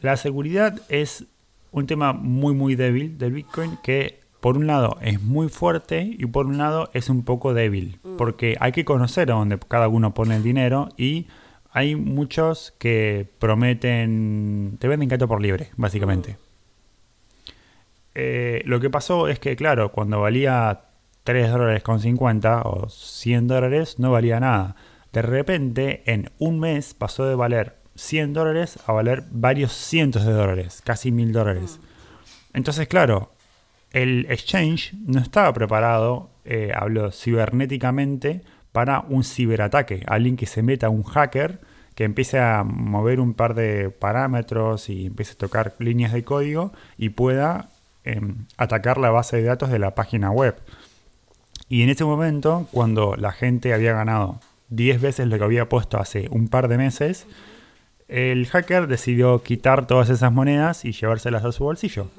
[0.00, 1.26] la seguridad es
[1.70, 6.26] un tema muy, muy débil del Bitcoin que por un lado es muy fuerte y
[6.26, 8.00] por un lado es un poco débil.
[8.02, 8.16] Mm.
[8.16, 11.28] Porque hay que conocer a dónde cada uno pone el dinero y
[11.70, 16.32] hay muchos que prometen, te venden gato por libre, básicamente.
[16.32, 16.49] Mm.
[18.14, 20.82] Eh, lo que pasó es que, claro, cuando valía
[21.24, 24.76] 3 dólares con 50 o 100 dólares, no valía nada.
[25.12, 30.32] De repente, en un mes pasó de valer 100 dólares a valer varios cientos de
[30.32, 31.80] dólares, casi mil dólares.
[32.52, 33.32] Entonces, claro,
[33.92, 38.42] el exchange no estaba preparado, eh, hablo cibernéticamente,
[38.72, 40.04] para un ciberataque.
[40.06, 41.60] Alguien que se meta, un hacker,
[41.94, 46.72] que empiece a mover un par de parámetros y empiece a tocar líneas de código
[46.96, 47.68] y pueda
[48.12, 50.56] Em, atacar la base de datos de la página web.
[51.68, 55.96] Y en ese momento, cuando la gente había ganado 10 veces lo que había puesto
[55.98, 57.28] hace un par de meses,
[58.08, 62.10] el hacker decidió quitar todas esas monedas y llevárselas a su bolsillo.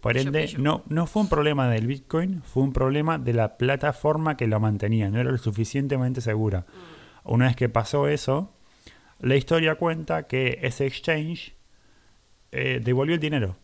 [0.00, 4.36] Por ende, no, no fue un problema del Bitcoin, fue un problema de la plataforma
[4.36, 6.64] que lo mantenía, no era lo suficientemente segura.
[7.24, 8.52] Una vez que pasó eso,
[9.18, 11.56] la historia cuenta que ese exchange
[12.52, 13.56] eh, devolvió el dinero.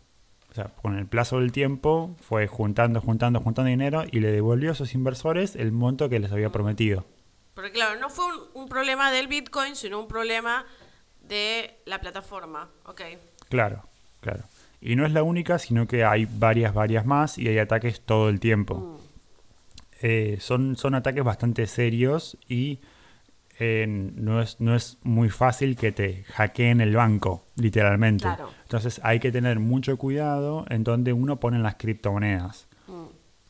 [0.55, 4.71] O sea, con el plazo del tiempo fue juntando, juntando, juntando dinero y le devolvió
[4.71, 7.03] a sus inversores el monto que les había prometido.
[7.53, 10.65] Porque claro, no fue un, problema del Bitcoin, sino un problema
[11.27, 12.69] de la plataforma.
[12.85, 13.01] Ok.
[13.49, 13.83] Claro,
[14.21, 14.45] claro.
[14.79, 18.29] Y no es la única, sino que hay varias, varias más y hay ataques todo
[18.29, 18.75] el tiempo.
[18.75, 18.97] Mm.
[20.03, 22.79] Eh, son, son ataques bastante serios y
[23.59, 28.27] no, es, no es muy fácil que te hackeen el banco, literalmente.
[28.63, 32.67] Entonces hay que tener mucho cuidado en donde uno pone las criptomonedas.
[32.87, 33.05] Mm.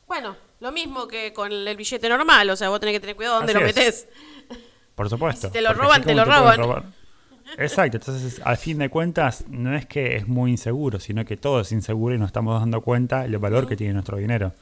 [0.08, 3.38] Bueno, lo mismo que con el billete normal, o sea, vos tenés que tener cuidado
[3.38, 4.08] dónde lo metes.
[4.94, 5.48] Por supuesto.
[5.50, 6.94] si te lo roban, te lo roban.
[7.58, 11.62] Exacto, entonces al fin de cuentas no es que es muy inseguro, sino que todo
[11.62, 14.54] es inseguro y nos estamos dando cuenta del valor que tiene nuestro dinero.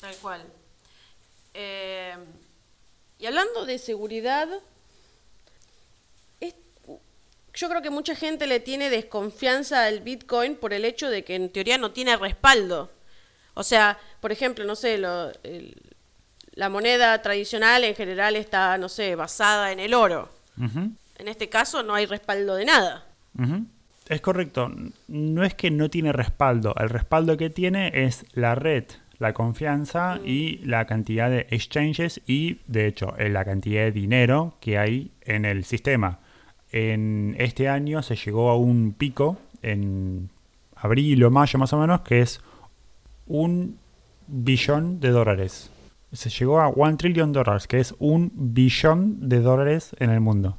[0.00, 0.42] Tal cual.
[3.22, 4.48] Y hablando de seguridad,
[7.54, 11.36] yo creo que mucha gente le tiene desconfianza al Bitcoin por el hecho de que
[11.36, 12.90] en teoría no tiene respaldo.
[13.54, 19.70] O sea, por ejemplo, no sé, la moneda tradicional en general está, no sé, basada
[19.70, 20.28] en el oro.
[20.58, 23.06] En este caso no hay respaldo de nada.
[24.08, 24.68] Es correcto.
[25.06, 26.74] No es que no tiene respaldo.
[26.76, 28.86] El respaldo que tiene es la red
[29.22, 34.78] la confianza y la cantidad de exchanges y, de hecho, la cantidad de dinero que
[34.78, 36.18] hay en el sistema.
[36.72, 40.28] En este año se llegó a un pico en
[40.74, 42.40] abril o mayo más o menos, que es
[43.28, 43.78] un
[44.26, 45.70] billón de dólares.
[46.12, 50.58] Se llegó a one trillion dólares, que es un billón de dólares en el mundo.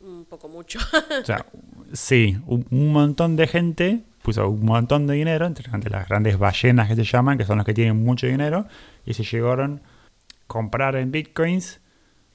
[0.00, 0.78] Un poco mucho.
[1.20, 1.44] o sea,
[1.92, 6.96] sí, un montón de gente puso un montón de dinero, entre, las grandes ballenas que
[6.96, 8.66] se llaman, que son los que tienen mucho dinero,
[9.04, 11.80] y se llegaron a comprar en bitcoins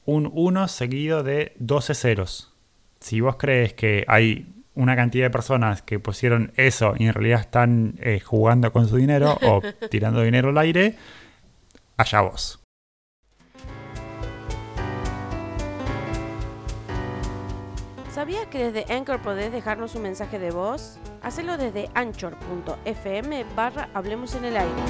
[0.05, 2.53] un 1 seguido de 12 ceros.
[3.01, 7.41] Si vos crees que hay una cantidad de personas que pusieron eso y en realidad
[7.41, 10.95] están eh, jugando con su dinero o tirando dinero al aire,
[11.97, 12.60] allá vos.
[18.13, 20.97] ¿Sabías que desde Anchor podés dejarnos un mensaje de voz?
[21.21, 24.81] Hacelo desde anchor.fm barra Hablemos en el aire.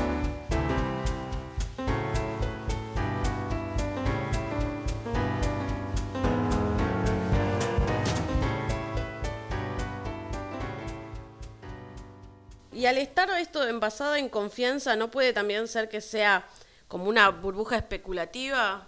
[12.74, 16.48] Y al estar esto envasado en confianza, ¿no puede también ser que sea
[16.88, 18.88] como una burbuja especulativa?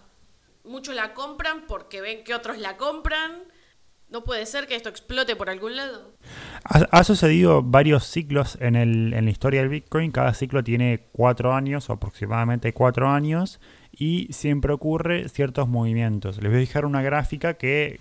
[0.63, 3.53] Muchos la compran porque ven que otros la compran
[4.10, 6.13] ¿No puede ser que esto explote por algún lado?
[6.66, 10.12] Ha, sucedido varios ciclos en, el, en la historia del Bitcoin.
[10.12, 13.60] Cada ciclo tiene cuatro años, o aproximadamente cuatro años,
[13.92, 16.38] y siempre ocurre ciertos movimientos.
[16.42, 18.00] Les voy a dejar una gráfica que,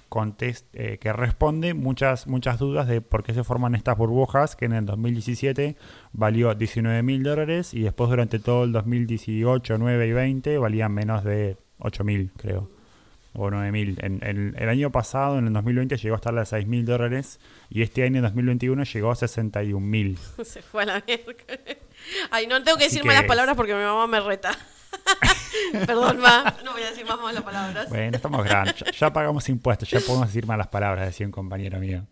[0.73, 4.73] eh, que responde muchas, muchas dudas de por qué se forman estas burbujas, que en
[4.73, 5.77] el 2017
[6.13, 11.25] valió 19 mil dólares y después durante todo el 2018, 9 y 20 valían menos
[11.25, 12.82] de 8 mil, creo.
[13.35, 13.99] O 9.000.
[14.05, 17.41] En, en- el año pasado, en el 2020, llegó a estar a 6.000 dólares
[17.71, 20.19] y este año, en 2021, llegó a 61.000.
[20.45, 21.33] Se fue a la mierda.
[22.31, 24.57] Ay, no tengo que Así decir malas palabras porque mi mamá me reta.
[25.87, 26.55] Perdón, ma.
[26.65, 27.89] No voy a decir más malas palabras.
[27.89, 28.77] Bueno, estamos grandes.
[28.77, 32.05] Ya, ya pagamos impuestos, ya podemos decir malas palabras, decía un compañero mío.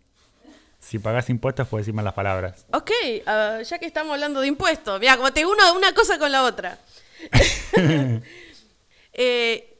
[0.79, 2.65] Si pagas impuestos, puedes decir malas palabras.
[2.73, 2.89] Ok,
[3.27, 6.43] ah, ya que estamos hablando de impuestos, mira, como te uno una cosa con la
[6.43, 6.79] otra.
[9.13, 9.70] Eh,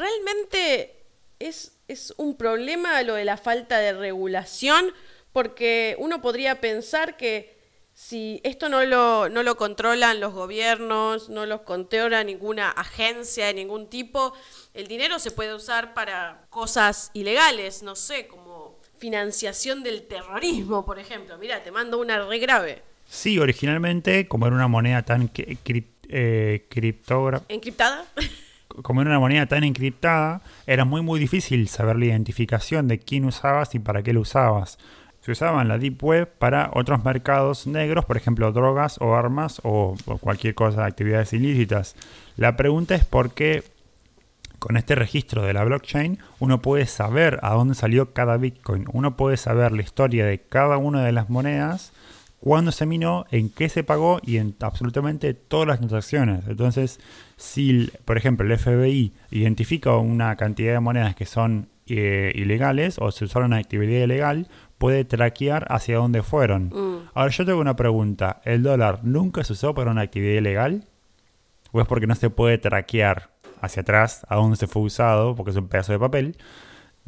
[0.00, 0.96] realmente
[1.38, 4.92] es, es un problema lo de la falta de regulación,
[5.32, 7.58] porque uno podría pensar que
[7.94, 13.54] si esto no lo, no lo controlan los gobiernos, no los controla ninguna agencia de
[13.54, 14.32] ningún tipo,
[14.72, 20.98] el dinero se puede usar para cosas ilegales, no sé, como financiación del terrorismo, por
[20.98, 21.36] ejemplo.
[21.38, 22.82] Mira, te mando una re grave.
[23.08, 28.06] Sí, originalmente, como era una moneda tan eh, criptogra- ¿Encriptada?
[28.82, 33.24] como era una moneda tan encriptada, era muy muy difícil saber la identificación de quién
[33.24, 34.78] usabas y para qué lo usabas.
[35.20, 39.60] Se usaba en la Deep Web para otros mercados negros, por ejemplo drogas o armas
[39.64, 41.94] o, o cualquier cosa, actividades ilícitas.
[42.36, 43.62] La pregunta es por qué
[44.60, 49.16] con este registro de la blockchain uno puede saber a dónde salió cada Bitcoin, uno
[49.16, 51.92] puede saber la historia de cada una de las monedas,
[52.40, 56.46] cuándo se minó, en qué se pagó y en absolutamente todas las transacciones.
[56.48, 56.98] Entonces,
[57.36, 63.10] si, por ejemplo, el FBI identifica una cantidad de monedas que son eh, ilegales o
[63.10, 64.48] se usaron en actividad ilegal,
[64.78, 66.68] puede traquear hacia dónde fueron.
[66.68, 67.10] Mm.
[67.12, 70.86] Ahora yo tengo una pregunta, ¿el dólar nunca se usó para una actividad ilegal?
[71.72, 75.50] ¿O es porque no se puede traquear hacia atrás a dónde se fue usado, porque
[75.50, 76.36] es un pedazo de papel?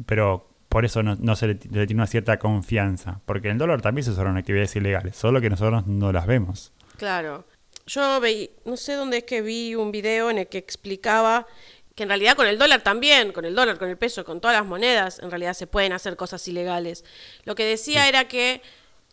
[0.05, 3.19] Pero por eso no, no se le, le tiene una cierta confianza.
[3.25, 6.71] Porque el dólar también se usaron en actividades ilegales, solo que nosotros no las vemos.
[6.97, 7.45] Claro.
[7.85, 11.45] Yo veí, no sé dónde es que vi un video en el que explicaba
[11.93, 14.57] que en realidad con el dólar también, con el dólar, con el peso, con todas
[14.57, 17.05] las monedas, en realidad se pueden hacer cosas ilegales.
[17.43, 18.63] Lo que decía era que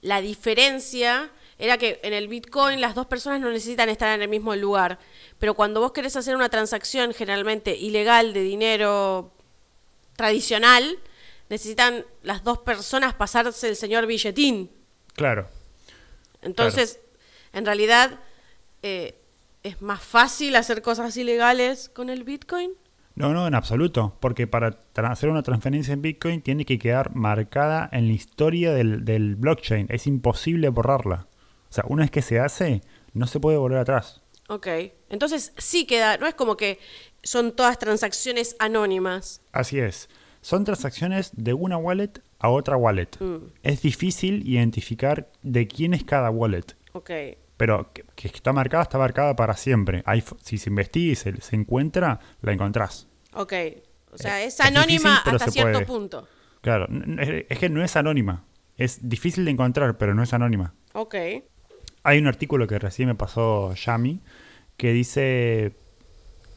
[0.01, 4.29] la diferencia era que en el Bitcoin las dos personas no necesitan estar en el
[4.29, 4.99] mismo lugar,
[5.39, 9.31] pero cuando vos querés hacer una transacción generalmente ilegal de dinero
[10.17, 10.99] tradicional,
[11.51, 14.71] necesitan las dos personas pasarse el señor billetín.
[15.15, 15.49] Claro.
[16.41, 17.01] Entonces,
[17.53, 18.21] en realidad,
[18.83, 19.21] eh,
[19.63, 22.71] ¿es más fácil hacer cosas ilegales con el Bitcoin?
[23.17, 24.17] No, no, en absoluto.
[24.21, 29.05] Porque para hacer una transferencia en Bitcoin tiene que quedar marcada en la historia del,
[29.05, 29.89] del blockchain.
[29.91, 31.27] Es imposible borrarla.
[31.69, 32.81] O sea, una vez que se hace,
[33.13, 34.23] no se puede volver atrás.
[34.49, 34.69] Ok.
[35.11, 36.79] Entonces, sí queda, no es como que
[37.23, 39.43] son todas transacciones anónimas.
[39.53, 40.09] Así es.
[40.41, 43.09] Son transacciones de una wallet a otra wallet.
[43.21, 43.37] Mm.
[43.63, 46.65] Es difícil identificar de quién es cada wallet.
[46.93, 47.11] Ok.
[47.57, 50.03] Pero que, que está marcada, está marcada para siempre.
[50.07, 53.07] F- si se investiga y se, se encuentra, la encontrás.
[53.35, 53.53] Ok.
[54.13, 55.87] O sea, Eh, es es anónima difícil, hasta cierto puede.
[55.87, 56.29] punto.
[56.63, 56.87] Claro,
[57.49, 58.45] es que no es anónima.
[58.77, 60.75] Es difícil de encontrar, pero no es anónima.
[60.95, 61.15] Ok.
[62.03, 64.21] Hay un artículo que recién me pasó Yami
[64.79, 65.77] que dice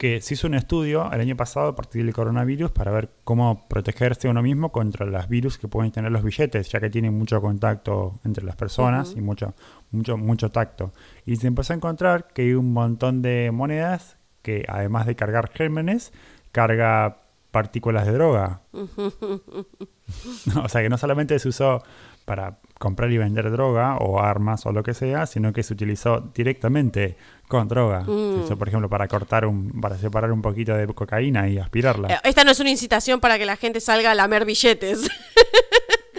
[0.04, 3.66] que se hizo un estudio el año pasado a partir del coronavirus para ver cómo
[3.70, 7.40] protegerse uno mismo contra los virus que pueden tener los billetes, ya que tienen mucho
[7.40, 9.54] contacto entre las personas y mucho,
[9.92, 10.92] mucho, mucho tacto.
[11.26, 15.50] Y se empezó a encontrar que hay un montón de monedas que además de cargar
[15.54, 16.12] gérmenes,
[16.52, 17.20] carga
[17.52, 18.60] partículas de droga.
[18.74, 21.82] o sea que no solamente se usó
[22.26, 26.32] para comprar y vender droga o armas o lo que sea, sino que se utilizó
[26.34, 27.16] directamente
[27.48, 28.02] con droga.
[28.02, 28.48] Mm.
[28.48, 32.10] Se por ejemplo, para cortar un, para separar un poquito de cocaína y aspirarla.
[32.14, 35.10] Eh, Esta no es una incitación para que la gente salga a lamer billetes.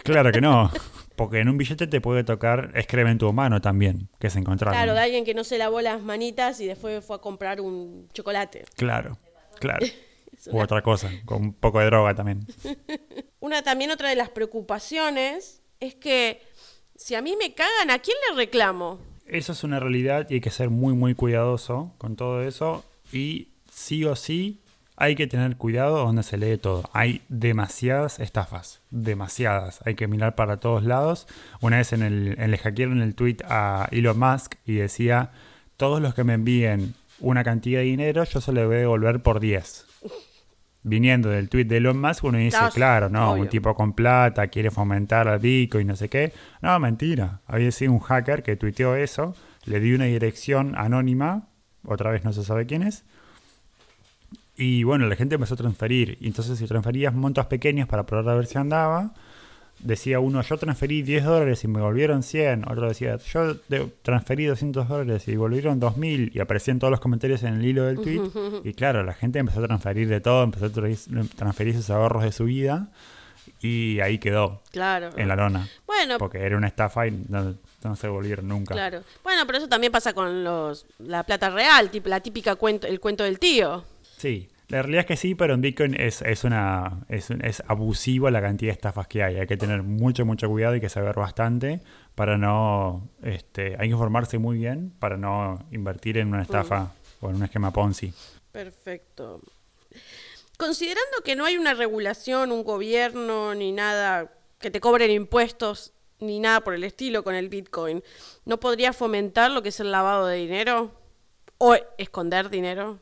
[0.05, 0.71] Claro que no.
[1.17, 4.75] Porque en un billete te puede tocar excremento humano también, que se encontraron.
[4.77, 8.07] claro, de alguien que no se lavó las manitas y después fue a comprar un
[8.13, 8.65] chocolate.
[8.77, 9.17] Claro,
[9.61, 9.87] claro.
[10.37, 12.45] Es U una- otra cosa, con un poco de droga también.
[13.41, 16.41] Una también otra de las preocupaciones es que
[16.97, 18.99] si a mí me cagan, ¿a quién le reclamo?
[19.27, 22.85] Eso es una realidad y hay que ser muy, muy cuidadoso con todo eso.
[23.13, 24.61] Y sí o sí
[24.97, 26.89] hay que tener cuidado donde se lee todo.
[26.93, 29.81] Hay demasiadas estafas, demasiadas.
[29.85, 31.27] Hay que mirar para todos lados.
[31.61, 35.33] Una vez en el, en le hackearon el tweet a Elon Musk y decía,
[35.77, 39.21] todos los que me envíen una cantidad de dinero, yo se lo voy a devolver
[39.21, 39.87] por 10.
[40.87, 43.43] Viniendo del tweet de Elon Musk, uno dice, Claro, claro, no, obvio.
[43.45, 46.33] un tipo con plata quiere fomentar al Bitcoin, no sé qué.
[46.61, 47.41] No, mentira.
[47.47, 51.49] Había sido un hacker que tuiteó eso, le dio una dirección anónima,
[51.87, 53.05] otra vez no se sabe quién es,
[54.57, 56.17] y bueno, la gente empezó a transferir.
[56.21, 59.15] Y entonces si transferías montos pequeños para probar a ver si andaba,
[59.81, 62.65] decía uno, yo transferí 10 dólares y me volvieron 100.
[62.69, 63.57] Otro decía, yo
[64.03, 66.31] transferí 200 dólares y volvieron 2000.
[66.35, 68.23] Y aparecían todos los comentarios en el hilo del tweet.
[68.65, 72.23] Y claro, la gente empezó a transferir de todo, empezó a tra- transferir sus ahorros
[72.25, 72.89] de su vida.
[73.61, 75.11] Y ahí quedó, Claro.
[75.17, 75.69] en la lona.
[75.87, 78.75] Bueno, Porque era una estafa y no, no se volvieron nunca.
[78.75, 79.03] claro.
[79.23, 83.25] Bueno, pero eso también pasa con los la plata real, la típica cuento, el cuento
[83.25, 83.85] del tío.
[84.17, 88.31] Sí, la realidad es que sí, pero en Bitcoin es, es una es, es abusivo
[88.31, 89.37] la cantidad de estafas que hay.
[89.37, 91.81] Hay que tener mucho, mucho cuidado y que saber bastante
[92.15, 93.11] para no...
[93.23, 97.43] Este, hay que informarse muy bien para no invertir en una estafa o en un
[97.45, 98.13] esquema Ponzi.
[98.53, 99.41] Perfecto.
[100.57, 106.41] Considerando que no hay una regulación, un gobierno, ni nada que te cobren impuestos, ni
[106.41, 108.03] nada por el estilo con el Bitcoin,
[108.45, 110.93] ¿no podría fomentar lo que es el lavado de dinero?
[111.59, 112.99] ¿O esconder dinero?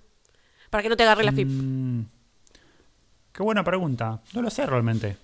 [0.72, 1.46] Para que no te agarre la FIP.
[1.46, 2.04] Mm,
[3.34, 4.22] qué buena pregunta.
[4.32, 5.18] No lo sé realmente.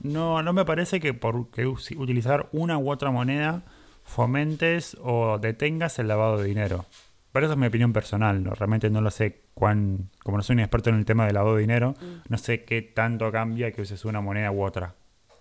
[0.00, 3.62] No, no me parece que por que utilizar una u otra moneda
[4.02, 6.86] fomentes o detengas el lavado de dinero.
[7.32, 8.52] Pero eso es mi opinión personal, ¿no?
[8.54, 11.56] realmente no lo sé cuán, como no soy un experto en el tema del lavado
[11.56, 11.94] de dinero,
[12.30, 14.94] no sé qué tanto cambia que uses una moneda u otra.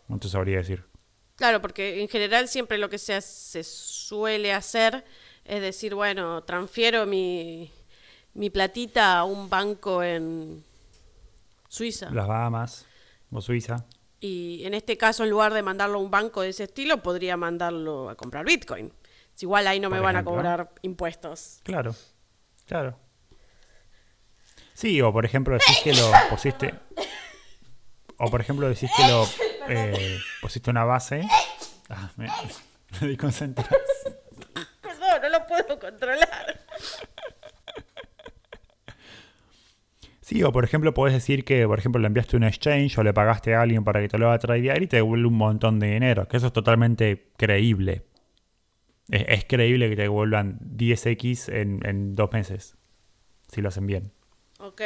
[0.09, 0.83] No te sabría decir.
[1.37, 5.05] Claro, porque en general siempre lo que se, hace- se suele hacer
[5.45, 7.71] es decir, bueno, transfiero mi,
[8.33, 10.63] mi platita a un banco en
[11.67, 12.09] Suiza.
[12.11, 12.85] Las Bahamas
[13.31, 13.85] o Suiza.
[14.19, 17.37] Y en este caso, en lugar de mandarlo a un banco de ese estilo, podría
[17.37, 18.93] mandarlo a comprar Bitcoin.
[19.33, 21.59] Si igual ahí no me van a cobrar impuestos.
[21.63, 21.95] Claro,
[22.65, 22.99] claro.
[24.73, 26.73] Sí, o por ejemplo decís que lo pusiste.
[28.17, 29.27] O por ejemplo decís que lo
[29.69, 31.27] eh, pusiste una base.
[31.89, 32.27] Ah, me,
[33.01, 33.69] me desconcentras.
[34.81, 36.60] Perdón, no lo puedo controlar.
[40.31, 43.13] Sí, o por ejemplo podés decir que, por ejemplo, le enviaste un exchange o le
[43.13, 45.91] pagaste a alguien para que te lo haga tradear y te devuelve un montón de
[45.91, 46.25] dinero.
[46.29, 48.05] Que eso es totalmente creíble.
[49.09, 52.77] Es, creíble que te devuelvan 10x en, en dos meses.
[53.49, 54.13] Si lo hacen bien.
[54.59, 54.81] Ok.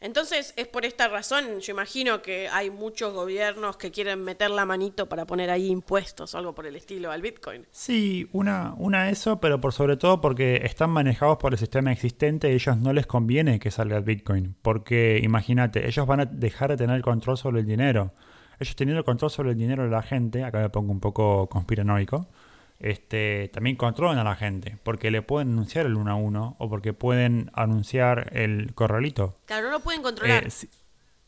[0.00, 4.64] Entonces, es por esta razón, yo imagino que hay muchos gobiernos que quieren meter la
[4.64, 7.66] manito para poner ahí impuestos o algo por el estilo al Bitcoin.
[7.72, 12.48] Sí, una, una eso, pero por sobre todo porque están manejados por el sistema existente
[12.48, 14.54] y a ellos no les conviene que salga el Bitcoin.
[14.62, 18.12] Porque imagínate, ellos van a dejar de tener control sobre el dinero.
[18.60, 21.48] Ellos teniendo el control sobre el dinero de la gente, acá me pongo un poco
[21.48, 22.28] conspiranoico,
[22.80, 26.68] este, también controlan a la gente, porque le pueden anunciar el 1 a 1 o
[26.68, 29.38] porque pueden anunciar el corralito.
[29.46, 30.46] Claro, no lo pueden controlar.
[30.46, 30.68] Eh, si,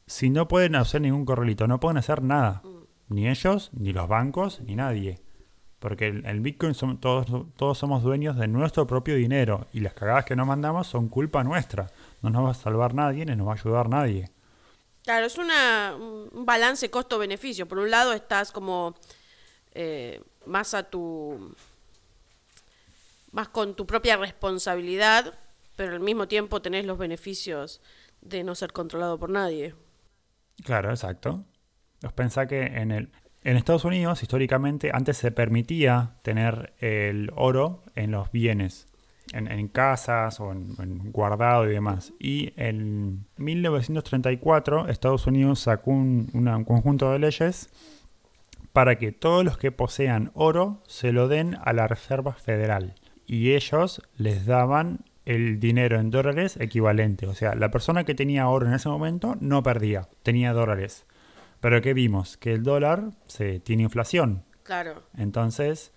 [0.06, 2.62] si no pueden hacer ningún corralito, no pueden hacer nada.
[3.08, 5.20] Ni ellos, ni los bancos, ni nadie.
[5.80, 7.26] Porque el, el Bitcoin son, todos,
[7.56, 9.66] todos somos dueños de nuestro propio dinero.
[9.72, 11.88] Y las cagadas que nos mandamos son culpa nuestra.
[12.22, 14.30] No nos va a salvar nadie, ni nos va a ayudar nadie.
[15.02, 17.66] Claro, es una, un balance costo-beneficio.
[17.66, 18.94] Por un lado estás como
[19.72, 21.54] eh, más a tu...
[23.32, 25.38] más con tu propia responsabilidad,
[25.76, 27.80] pero al mismo tiempo tenés los beneficios
[28.20, 29.74] de no ser controlado por nadie.
[30.64, 31.44] Claro, exacto.
[32.04, 33.10] Os pensá que en el
[33.42, 38.86] en Estados Unidos, históricamente, antes se permitía tener el oro en los bienes,
[39.32, 42.12] en, en casas o en, guardado y demás.
[42.18, 47.70] Y en 1934, Estados Unidos sacó un, un conjunto de leyes
[48.72, 52.94] para que todos los que posean oro se lo den a la Reserva Federal.
[53.26, 57.26] Y ellos les daban el dinero en dólares equivalente.
[57.26, 61.06] O sea, la persona que tenía oro en ese momento no perdía, tenía dólares.
[61.60, 62.36] Pero ¿qué vimos?
[62.36, 64.44] Que el dólar se tiene inflación.
[64.62, 65.02] Claro.
[65.16, 65.92] Entonces,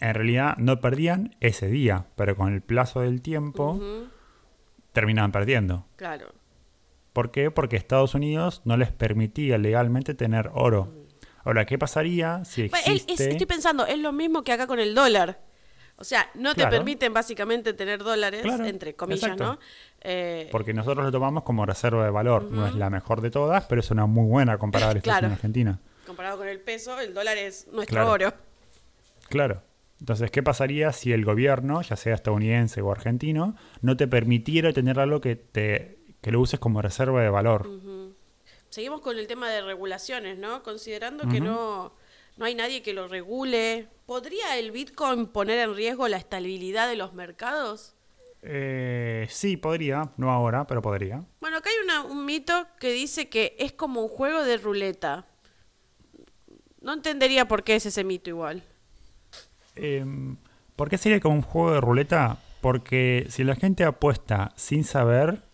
[0.00, 3.80] en realidad no perdían ese día, pero con el plazo del tiempo
[4.92, 5.86] terminaban perdiendo.
[5.96, 6.32] Claro.
[7.12, 7.50] ¿Por qué?
[7.50, 10.92] Porque Estados Unidos no les permitía legalmente tener oro.
[11.44, 13.12] Ahora, ¿qué pasaría si Bueno, es- existe...
[13.24, 15.40] es- estoy pensando, es lo mismo que acá con el dólar.
[15.96, 19.44] O sea, no te permiten básicamente tener dólares, Claro, entre comillas, exacto.
[19.44, 19.58] ¿no?
[20.00, 22.42] Eh, Porque nosotros lo tomamos como reserva de valor.
[22.50, 25.28] No es la mejor de todas, pero es una muy buena comparada a la Claro.
[25.28, 25.78] argentina.
[26.06, 28.34] comparado con el peso, el dólar es nuestro oro.
[29.28, 29.62] Claro.
[30.00, 34.98] Entonces, ¿qué pasaría si el gobierno, ya sea estadounidense o argentino, no te permitiera tener
[35.00, 37.66] algo que te que lo uses como reserva de valor?
[38.74, 40.64] Seguimos con el tema de regulaciones, ¿no?
[40.64, 41.92] Considerando que no,
[42.36, 46.96] no hay nadie que lo regule, ¿podría el Bitcoin poner en riesgo la estabilidad de
[46.96, 47.94] los mercados?
[48.42, 50.10] Eh, sí, podría.
[50.16, 51.24] No ahora, pero podría.
[51.40, 55.24] Bueno, acá hay una- un mito que dice que es como un juego de ruleta.
[56.80, 58.64] No entendería por qué es ese mito igual.
[59.76, 60.36] Em,
[60.74, 62.38] ¿Por qué sería como un juego de ruleta?
[62.60, 65.44] Porque si la gente apuesta sin saber,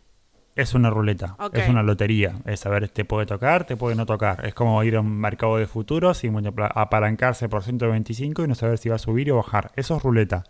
[0.60, 2.34] Es una ruleta, es una lotería.
[2.44, 4.46] Es saber, te puede tocar, te puede no tocar.
[4.46, 6.30] Es como ir a un mercado de futuros y
[6.74, 9.72] apalancarse por 125 y no saber si va a subir o bajar.
[9.76, 10.44] Eso es ruleta.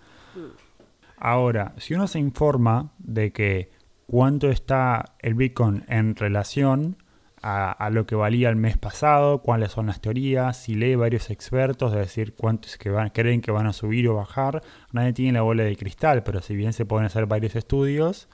[1.17, 3.71] Ahora, si uno se informa de que
[4.07, 6.97] cuánto está el Bitcoin en relación
[7.41, 11.31] a, a lo que valía el mes pasado, cuáles son las teorías, si lee varios
[11.31, 15.35] expertos, de decir cuántos que van, creen que van a subir o bajar, nadie tiene
[15.35, 18.29] la bola de cristal, pero si bien se pueden hacer varios estudios,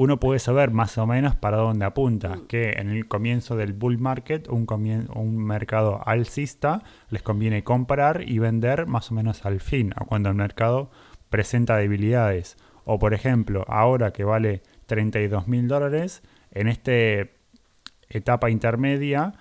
[0.00, 3.98] uno puede saber más o menos para dónde apunta, que en el comienzo del bull
[3.98, 4.66] market, un,
[5.14, 10.30] un mercado alcista, les conviene comprar y vender más o menos al fin, a cuando
[10.30, 10.90] el mercado
[11.28, 12.56] presenta debilidades.
[12.86, 16.92] O por ejemplo, ahora que vale 32 mil dólares, en esta
[18.08, 19.34] etapa intermedia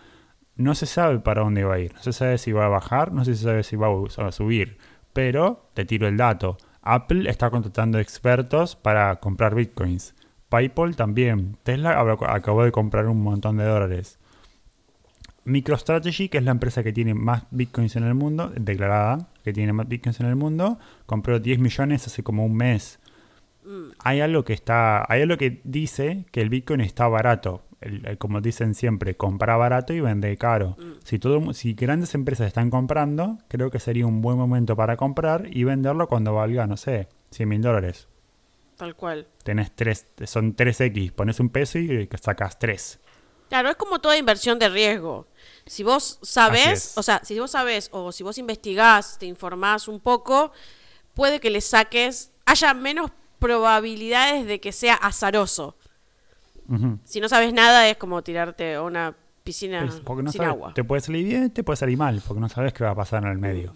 [0.57, 1.93] no se sabe para dónde va a ir.
[1.93, 4.77] No se sabe si va a bajar, no se sabe si va a subir.
[5.13, 6.57] Pero te tiro el dato.
[6.81, 10.15] Apple está contratando expertos para comprar bitcoins.
[10.49, 11.57] PayPal también.
[11.63, 14.17] Tesla ab- acabó de comprar un montón de dólares.
[15.45, 19.73] MicroStrategy, que es la empresa que tiene más bitcoins en el mundo, declarada que tiene
[19.73, 22.99] más bitcoins en el mundo, compró 10 millones hace como un mes.
[24.03, 27.63] Hay algo que está, hay algo que dice que el bitcoin está barato.
[27.81, 30.75] El- el- como dicen siempre, compra barato y vende caro.
[31.05, 35.47] Si todo, si grandes empresas están comprando, creo que sería un buen momento para comprar
[35.49, 38.08] y venderlo cuando valga, no sé, 100 mil dólares.
[38.79, 39.27] Tal cual.
[39.43, 42.99] Tenés tres, son 3X, pones un peso y sacas 3.
[43.49, 45.27] Claro, es como toda inversión de riesgo.
[45.65, 49.99] Si vos sabés, o sea, si vos sabés o si vos investigás, te informás un
[49.99, 50.53] poco,
[51.13, 55.75] puede que le saques, haya menos probabilidades de que sea azaroso.
[57.03, 59.13] Si no sabes nada es como tirarte a una
[59.43, 60.73] piscina Es porque no sin sabes, agua.
[60.73, 63.23] te puede salir bien, te puede salir mal, porque no sabes qué va a pasar
[63.25, 63.75] en el medio.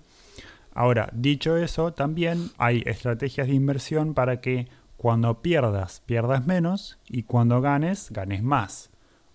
[0.74, 4.70] Ahora, dicho eso, también hay estrategias de inversión para que
[5.04, 8.90] cuando pierdas, pierdas menos y cuando ganes, ganes más.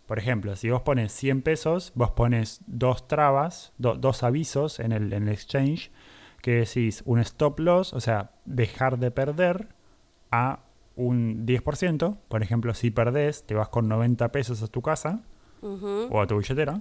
[0.06, 4.92] Por ejemplo, si vos pones 100 pesos, vos pones dos trabas, do- dos avisos en
[4.92, 5.90] el, en el exchange
[6.40, 9.68] que decís un stop loss, o sea, dejar de perder
[10.30, 10.60] a
[10.96, 12.16] un 10%.
[12.28, 15.20] Por ejemplo, si perdés, te vas con 90 pesos a tu casa
[16.10, 16.80] o a tu billetera.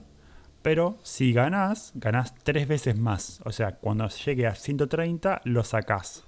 [0.62, 3.42] Pero si ganás, ganás tres veces más.
[3.44, 6.24] O sea, cuando llegue a 130, lo sacás.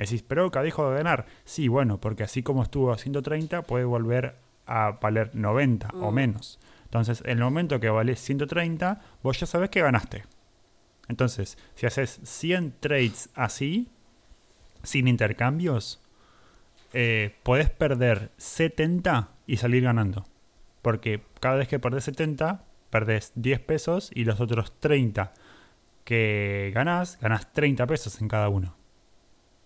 [0.00, 1.26] Decís, pero acá dejo de ganar.
[1.44, 4.36] Sí, bueno, porque así como estuvo a 130, puede volver
[4.66, 6.58] a valer 90 o menos.
[6.84, 10.24] Entonces, en el momento que vale 130, vos ya sabés que ganaste.
[11.08, 13.88] Entonces, si haces 100 trades así,
[14.82, 16.00] sin intercambios,
[16.94, 20.26] eh, podés perder 70 y salir ganando.
[20.80, 25.34] Porque cada vez que perdés 70, perdés 10 pesos y los otros 30
[26.04, 28.79] que ganás, ganás 30 pesos en cada uno.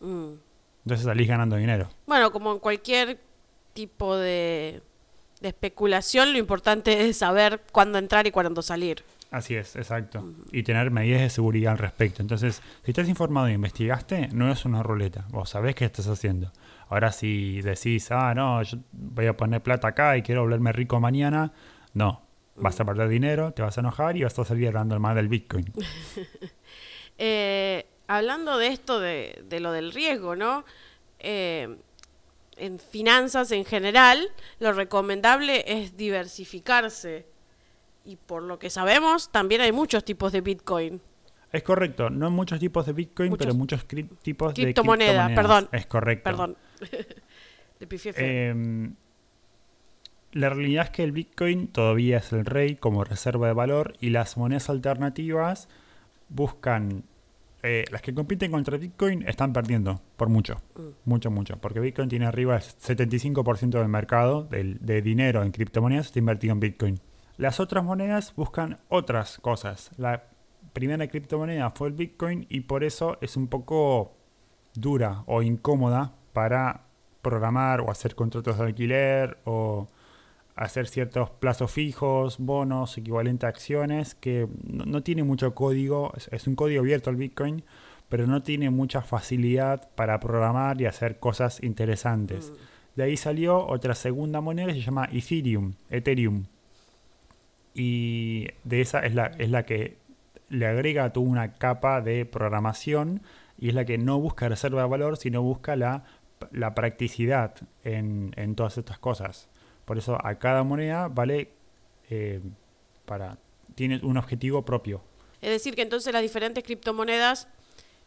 [0.05, 0.39] Mm.
[0.85, 1.89] Entonces salís ganando dinero.
[2.07, 3.19] Bueno, como en cualquier
[3.73, 4.83] tipo de,
[5.41, 9.03] de especulación, lo importante es saber cuándo entrar y cuándo salir.
[9.31, 10.33] Así es, exacto.
[10.53, 12.23] Y tener medidas de seguridad al respecto.
[12.23, 15.25] Entonces, si estás informado e investigaste, no es una ruleta.
[15.31, 16.53] Vos sabés qué estás haciendo.
[16.89, 21.01] Ahora, si decís, ah, no, yo voy a poner plata acá y quiero volverme rico
[21.01, 21.53] mañana,
[21.95, 22.23] no.
[22.55, 25.29] Vas a perder dinero, te vas a enojar y vas a salir hablando mal del
[25.29, 25.73] Bitcoin.
[27.17, 30.65] Eh, hablando de esto, de, de lo del riesgo, ¿no?
[31.19, 31.77] Eh,
[32.57, 34.29] en finanzas en general,
[34.61, 37.27] lo recomendable es diversificarse.
[38.05, 41.01] Y por lo que sabemos, también hay muchos tipos de Bitcoin.
[41.53, 43.47] Es correcto, no muchos tipos de Bitcoin, Muchos.
[43.47, 45.37] pero muchos cri- tipos Criptomoneda, de criptomonedas.
[45.37, 45.69] perdón.
[45.73, 46.25] Es correcto.
[46.25, 46.57] Perdón.
[48.17, 48.91] Eh,
[50.33, 54.11] la realidad es que el Bitcoin todavía es el rey como reserva de valor y
[54.11, 55.69] las monedas alternativas
[56.29, 57.05] buscan,
[57.67, 60.61] eh, las que compiten contra Bitcoin están perdiendo por mucho,
[61.07, 66.07] mucho, mucho, porque Bitcoin tiene arriba el 75% del mercado del, de dinero en criptomonedas
[66.07, 67.01] está invertido en Bitcoin.
[67.39, 69.93] Las otras monedas buscan otras cosas.
[69.97, 70.25] La
[70.75, 74.15] primera criptomoneda fue el Bitcoin y por eso es un poco
[74.75, 76.83] dura o incómoda para
[77.23, 79.89] programar o hacer contratos de alquiler o
[80.57, 86.29] hacer ciertos plazos fijos, bonos, equivalente a acciones, que no, no tiene mucho código, es,
[86.33, 87.65] es un código abierto el Bitcoin,
[88.09, 92.53] pero no tiene mucha facilidad para programar y hacer cosas interesantes.
[92.95, 96.45] De ahí salió otra segunda moneda que se llama Ethereum, Ethereum.
[97.75, 99.97] Y de esa es la, es la que
[100.49, 103.23] le agrega toda una capa de programación
[103.59, 106.05] y es la que no busca reserva de valor, sino busca la,
[106.53, 109.49] la practicidad en, en todas estas cosas.
[109.85, 111.51] Por eso a cada moneda vale
[112.11, 112.41] eh,
[113.05, 113.39] para
[113.75, 115.03] tiene un objetivo propio.
[115.41, 117.49] Es decir, que entonces las diferentes criptomonedas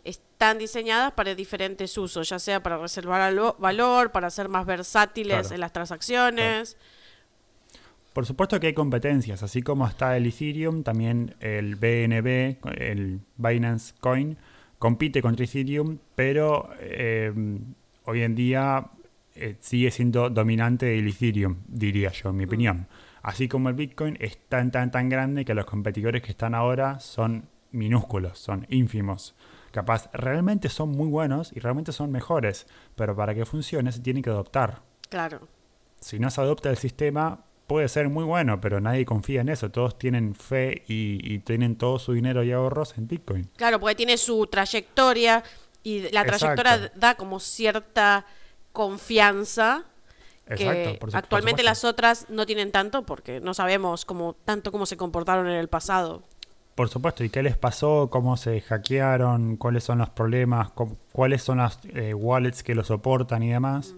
[0.03, 5.39] están diseñadas para diferentes usos, ya sea para reservar alo- valor, para ser más versátiles
[5.39, 5.53] Claro.
[5.55, 6.78] en las transacciones.
[8.13, 13.93] Por supuesto que hay competencias, así como está el Ethereum, también el BNB, el Binance
[13.99, 14.38] Coin,
[14.80, 17.32] compite contra Ethereum, pero eh,
[18.05, 18.88] hoy en día
[19.38, 22.88] eh, sigue siendo dominante el Ethereum, diría yo, en mi opinión.
[23.21, 26.99] Así como el Bitcoin es tan, tan, tan grande que los competidores que están ahora
[26.99, 29.35] son minúsculos, son ínfimos.
[29.71, 34.21] Capaz, realmente son muy buenos y realmente son mejores, pero para que funcione se tiene
[34.21, 35.47] que adoptar Claro.
[35.99, 39.69] si no se adopta el sistema, puede ser muy bueno, pero nadie confía en eso.
[39.69, 43.49] Todos tienen fe y, y tienen todo su dinero y ahorros en Bitcoin.
[43.57, 45.43] Claro, porque tiene su trayectoria
[45.83, 46.99] y la trayectoria Exacto.
[46.99, 48.25] da como cierta
[48.74, 49.84] confianza
[50.47, 50.99] que Exacto.
[50.99, 54.95] por su- actualmente las otras no tienen tanto porque no sabemos cómo tanto cómo se
[54.95, 56.24] comportaron en el pasado.
[56.76, 57.24] Por supuesto.
[57.24, 58.09] ¿Y qué les pasó?
[58.11, 59.57] ¿Cómo se hackearon?
[59.57, 60.70] ¿Cuáles son los problemas?
[60.72, 63.95] ¿Cómo- ¿Cuáles son las eh, wallets que lo soportan y demás?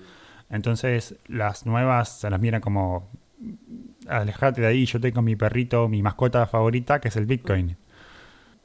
[0.49, 3.07] Entonces, las nuevas se las miran como.
[4.07, 7.78] Alejate de ahí, yo tengo mi perrito, mi mascota favorita, que es el Bitcoin.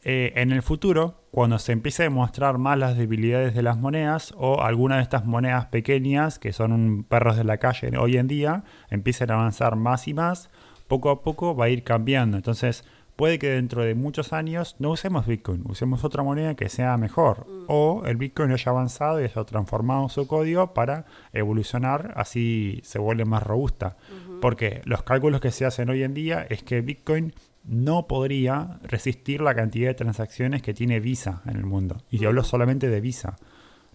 [0.06, 4.34] Eh, en el futuro, cuando se empiece a demostrar más las debilidades de las monedas
[4.36, 8.28] o alguna de estas monedas pequeñas, que son un perros de la calle hoy en
[8.28, 10.50] día, empiecen a avanzar más y más,
[10.88, 12.36] poco a poco va a ir cambiando.
[12.36, 12.84] Entonces,
[13.16, 17.46] puede que dentro de muchos años no usemos Bitcoin, usemos otra moneda que sea mejor.
[17.68, 23.24] O el Bitcoin haya avanzado y haya transformado su código para evolucionar, así se vuelve
[23.24, 23.96] más robusta.
[24.42, 27.32] Porque los cálculos que se hacen hoy en día es que Bitcoin
[27.64, 32.02] no podría resistir la cantidad de transacciones que tiene Visa en el mundo.
[32.10, 33.36] Y yo hablo solamente de Visa,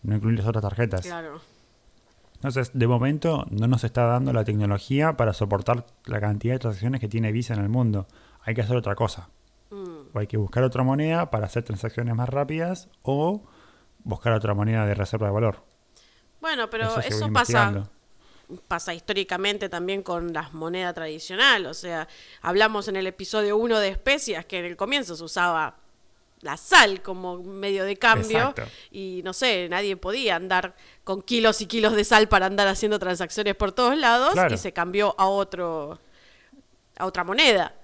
[0.03, 1.01] no incluir las otras tarjetas.
[1.01, 1.39] Claro.
[2.35, 7.01] Entonces, de momento no nos está dando la tecnología para soportar la cantidad de transacciones
[7.01, 8.07] que tiene Visa en el mundo.
[8.41, 9.29] Hay que hacer otra cosa.
[9.69, 10.13] Mm.
[10.13, 13.43] O hay que buscar otra moneda para hacer transacciones más rápidas o
[14.03, 15.63] buscar otra moneda de reserva de valor.
[16.41, 17.89] Bueno, pero Eso eso, pasa.
[18.67, 22.07] Pasa históricamente también con las monedas tradicional, o sea,
[22.41, 25.75] hablamos en el episodio 1 de especias que en el comienzo se usaba
[26.41, 28.63] la sal como medio de cambio Exacto.
[28.91, 30.73] y no sé, nadie podía andar
[31.03, 34.55] con kilos y kilos de sal para andar haciendo transacciones por todos lados Claro.
[34.55, 35.99] y se cambió a otro
[36.97, 37.75] a otra moneda.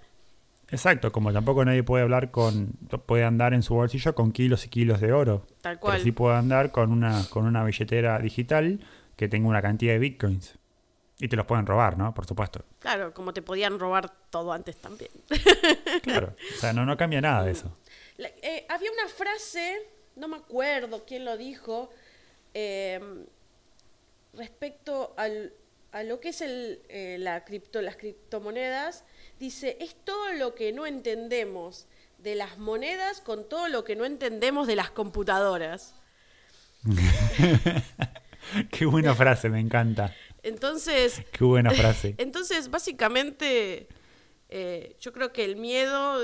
[0.71, 2.71] Exacto, como tampoco nadie puede hablar con,
[3.05, 5.45] puede andar en su bolsillo con kilos y kilos de oro.
[5.61, 5.93] Tal cual.
[5.93, 8.79] Pero sí puede andar con una, con una billetera digital
[9.15, 10.55] que tenga una cantidad de bitcoins.
[11.17, 12.13] Y te los pueden robar, ¿no?
[12.13, 12.65] Por supuesto.
[12.79, 15.11] Claro, como te podían robar todo antes también.
[16.03, 16.35] Claro.
[16.55, 17.77] O sea, no, no cambia nada de eso.
[18.17, 19.77] La- eh, había una frase,
[20.17, 21.89] no me acuerdo quién lo dijo,
[22.53, 22.99] eh,
[24.33, 25.53] respecto al-
[25.93, 29.05] a lo que es el, eh, la cripto, las criptomonedas.
[29.39, 31.87] Dice, es todo lo que no entendemos
[32.17, 35.95] de las monedas con todo lo que no entendemos de las computadoras.
[38.71, 40.13] Qué buena frase, me encanta.
[40.43, 42.15] Entonces, Qué buena frase.
[42.19, 43.87] Entonces, básicamente,
[44.49, 46.21] eh, yo creo que el miedo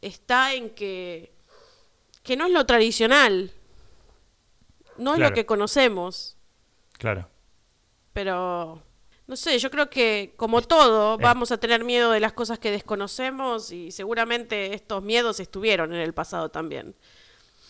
[0.00, 1.32] está en que,
[2.22, 3.50] que no es lo tradicional,
[4.96, 5.30] no es Claro.
[5.30, 6.36] lo que conocemos,
[6.98, 7.28] Claro.
[8.12, 8.82] pero
[9.26, 12.70] no sé, yo creo que como todo vamos a tener miedo de las cosas que
[12.70, 16.94] desconocemos y seguramente estos miedos estuvieron en el pasado también.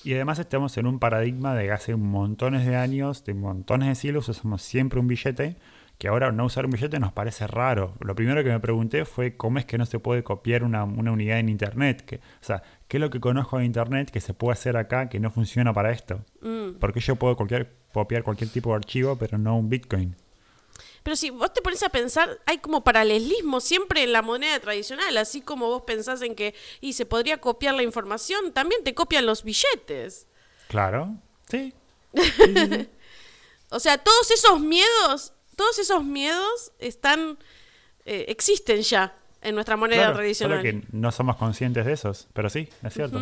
[0.05, 4.28] Y además estamos en un paradigma de hace montones de años, de montones de siglos,
[4.28, 5.57] usamos siempre un billete,
[5.96, 7.94] que ahora no usar un billete nos parece raro.
[8.00, 11.11] Lo primero que me pregunté fue cómo es que no se puede copiar una, una
[11.11, 12.02] unidad en Internet.
[12.05, 15.09] Que, o sea, ¿qué es lo que conozco de Internet que se puede hacer acá
[15.09, 16.20] que no funciona para esto?
[16.42, 16.78] Mm.
[16.80, 20.16] Porque yo puedo copiar cualquier tipo de archivo, pero no un Bitcoin.
[21.05, 25.16] Pero si vos te pones a pensar, hay como paralelismo siempre en la moneda tradicional,
[25.18, 29.26] así como vos pensás en que y se podría copiar la información, también te copian
[29.26, 30.26] los billetes.
[30.66, 31.14] Claro.
[31.48, 31.72] Sí.
[33.70, 37.38] O sea, todos esos miedos, todos esos miedos están,
[38.05, 40.59] eh, existen ya en nuestra moneda Claro, tradicional.
[40.61, 42.28] Solo que no somos conscientes de esos.
[42.32, 43.18] Pero sí, es cierto.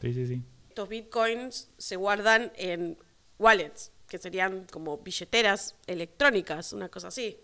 [0.00, 0.42] Sí, sí, sí.
[0.68, 2.98] Estos bitcoins se guardan en
[3.38, 7.38] wallets, que serían como billeteras electrónicas, una cosa así.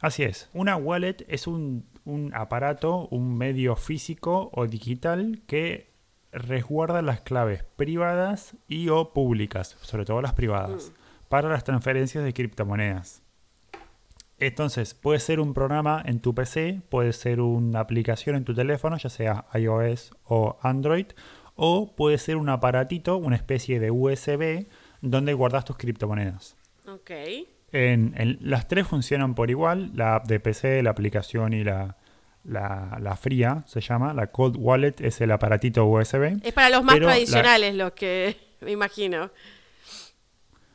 [0.00, 0.48] Así es.
[0.52, 5.92] Una wallet es un, un aparato, un medio físico o digital que
[6.32, 10.92] resguarda las claves privadas y o públicas, sobre todo las privadas,
[11.28, 13.22] para las transferencias de criptomonedas.
[14.38, 18.96] Entonces, puede ser un programa en tu PC, puede ser una aplicación en tu teléfono,
[18.96, 21.06] ya sea iOS o Android,
[21.54, 24.66] o puede ser un aparatito, una especie de USB,
[25.02, 26.56] donde guardas tus criptomonedas.
[26.86, 27.10] Ok.
[27.72, 31.96] En, en- las tres funcionan por igual, la app de PC, la aplicación y la,
[32.44, 34.14] la, la fría se llama.
[34.14, 36.40] La Cold Wallet es el aparatito USB.
[36.42, 39.30] Es para los más Pero la- tradicionales los que me imagino.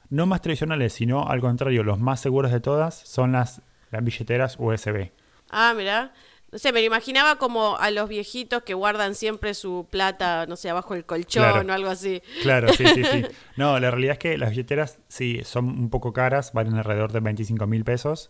[0.09, 3.61] No más tradicionales, sino al contrario, los más seguros de todas son las,
[3.91, 5.11] las billeteras USB.
[5.49, 6.13] Ah, mira.
[6.51, 10.55] No sé, me lo imaginaba como a los viejitos que guardan siempre su plata, no
[10.55, 11.67] sé, abajo del colchón Claro.
[11.67, 12.21] o algo así.
[12.41, 13.25] Claro, sí, sí, sí.
[13.57, 17.19] No, la realidad es que las billeteras sí son un poco caras, valen alrededor de
[17.19, 18.29] 25 mil pesos.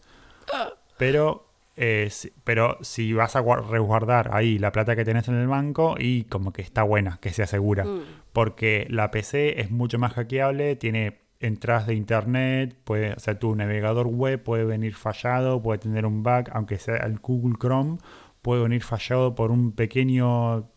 [0.98, 5.36] Pero, eh, si- pero si vas a guar- resguardar ahí la plata que tenés en
[5.36, 7.84] el banco y como que está buena, que sea segura.
[7.86, 8.02] Mm.
[8.34, 13.56] Porque la PC es mucho más hackeable, tiene entradas de internet, puede, o sea, tu
[13.56, 17.98] navegador web puede venir fallado, puede tener un bug, aunque sea el Google Chrome,
[18.42, 20.70] puede venir fallado por un pequeño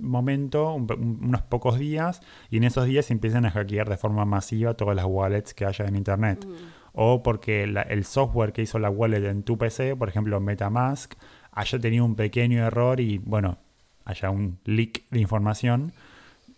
[0.00, 3.88] momento, un pe- un- unos pocos días, y en esos días se empiezan a hackear
[3.88, 6.44] de forma masiva todas las wallets que haya en internet.
[6.94, 11.14] O porque la- el software que hizo la wallet en tu PC, por ejemplo Metamask,
[11.52, 13.58] haya tenido un pequeño error y, bueno,
[14.04, 15.92] haya un leak de información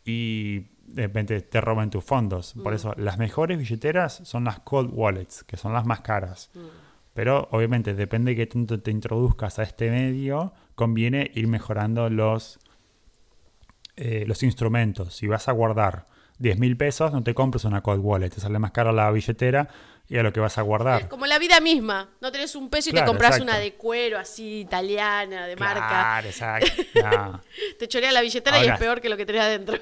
[0.05, 0.63] y
[0.95, 2.55] de repente te roban tus fondos.
[2.63, 6.51] Por eso, las mejores billeteras son las cold wallets, que son las más caras.
[7.13, 12.59] Pero obviamente depende de qué tanto te introduzcas a este medio, conviene ir mejorando los,
[13.97, 15.15] eh, los instrumentos.
[15.15, 16.07] Si vas a guardar
[16.39, 19.69] 10 mil pesos, no te compres una cold wallet, te sale más cara la billetera
[20.09, 21.09] y a lo que vas a Es guardar.
[21.09, 22.09] como la vida misma.
[22.21, 23.45] No tenés un peso y te compras exacto.
[23.45, 25.89] una de cuero así, italiana, de marca.
[25.89, 26.83] Claro, exacto.
[27.03, 27.41] No,
[27.79, 29.79] Te chorea la billetera y es peor que lo que tenés adentro.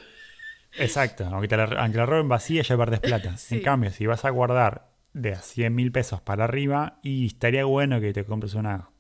[0.79, 1.27] Exacto.
[1.27, 3.37] Aunque te la, aunque la roben vacía, ya perdés plata.
[3.37, 3.57] Sí.
[3.57, 7.65] En cambio, si vas a guardar de a 100 mil pesos para arriba, y estaría
[7.65, 8.91] bueno que te compres una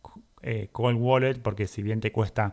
[0.42, 2.52] eh, cold wallet, porque si bien te cuesta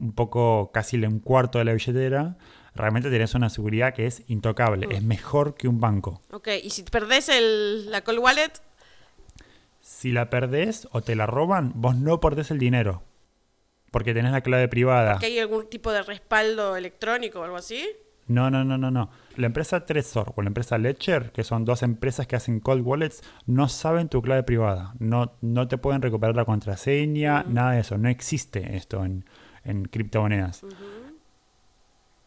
[0.00, 2.36] un poco, casi un cuarto de la billetera,
[2.74, 4.86] realmente tenés una seguridad que es intocable.
[4.90, 6.20] Es mejor que un banco.
[6.30, 8.52] Ok, y si perdés el, la Cold Wallet,
[9.80, 13.02] Si la perdés o te la roban, vos no perdés el dinero.
[13.90, 15.18] Porque tenés la clave privada.
[15.18, 17.86] ¿que hay algún tipo de respaldo electrónico o algo así?
[18.28, 19.10] No, no, no, no, no.
[19.36, 23.22] La empresa Trezor o la empresa Ledger, que son dos empresas que hacen cold wallets,
[23.46, 24.94] no saben tu clave privada.
[24.98, 27.96] No, no te pueden recuperar la contraseña, nada de eso.
[27.96, 29.24] No existe esto en,
[29.64, 30.62] en criptomonedas.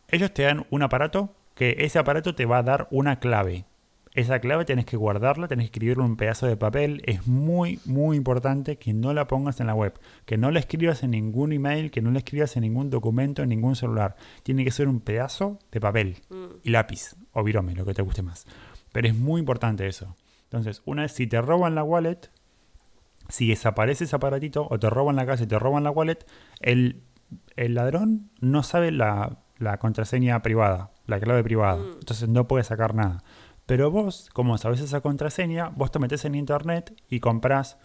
[0.07, 3.65] Ellos te dan un aparato que ese aparato te va a dar una clave.
[4.13, 7.01] Esa clave tenés que guardarla, tenés que escribirla en un pedazo de papel.
[7.05, 11.03] Es muy, muy importante que no la pongas en la web, que no la escribas
[11.03, 14.17] en ningún email, que no la escribas en ningún documento, en ningún celular.
[14.43, 16.17] Tiene que ser un pedazo de papel
[16.63, 18.45] y lápiz o virome, lo que te guste más.
[18.91, 20.17] Pero es muy importante eso.
[20.43, 22.29] Entonces, una vez si te roban la wallet,
[23.29, 26.25] si desaparece ese aparatito o te roban la casa y te roban la wallet,
[26.59, 27.03] el,
[27.55, 31.81] el ladrón no sabe la, la contraseña privada, la clave privada.
[31.99, 33.23] Entonces no puede sacar nada.
[33.71, 37.77] Pero vos, como sabes esa contraseña, vos te metes en internet y compras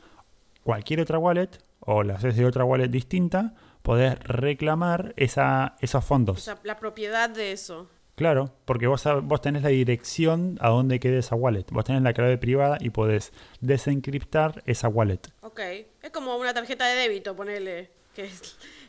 [0.65, 6.07] cualquier otra wallet o la haces de otra wallet distinta, podés reclamar esa, esos O
[6.09, 6.41] fondos.
[6.43, 7.89] sea, la propiedad de eso.
[8.17, 11.67] Claro, porque vos, vos tenés la dirección a dónde quede esa wallet.
[11.71, 15.21] Vos tenés la clave privada y podés desencriptar esa wallet.
[15.43, 15.61] Ok.
[16.03, 17.91] Es como una tarjeta de débito, ponele.
[18.17, 18.29] Que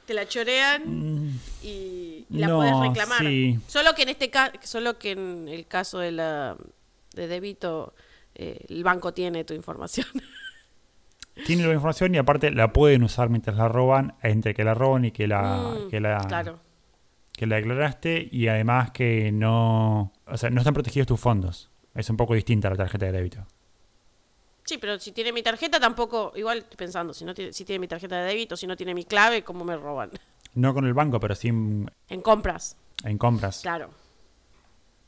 [0.08, 0.82] te la chorean
[1.62, 2.50] y, y la Mm.
[2.50, 3.20] no, podés reclamar.
[3.20, 3.60] sí.
[3.68, 6.58] Solo que en este caso, solo que en el caso de la
[7.18, 7.94] de débito,
[8.36, 10.08] eh, el banco tiene tu información.
[11.46, 15.06] Tiene la información y aparte la pueden usar mientras la roban, entre que la roban
[15.06, 16.60] y que la, Mm, que la, claro.
[17.32, 21.70] que la declaraste y además que no, o sea, no están protegidos tus fondos.
[21.94, 23.46] Es un poco distinta la tarjeta de débito.
[24.66, 27.80] Sí, pero si tiene mi tarjeta tampoco, igual estoy pensando, si no tiene, si tiene
[27.80, 30.10] mi tarjeta de débito, si no tiene mi clave, ¿cómo me roban?
[30.56, 33.60] No con el banco, pero sí en, En compras, en compras.
[33.62, 33.90] claro.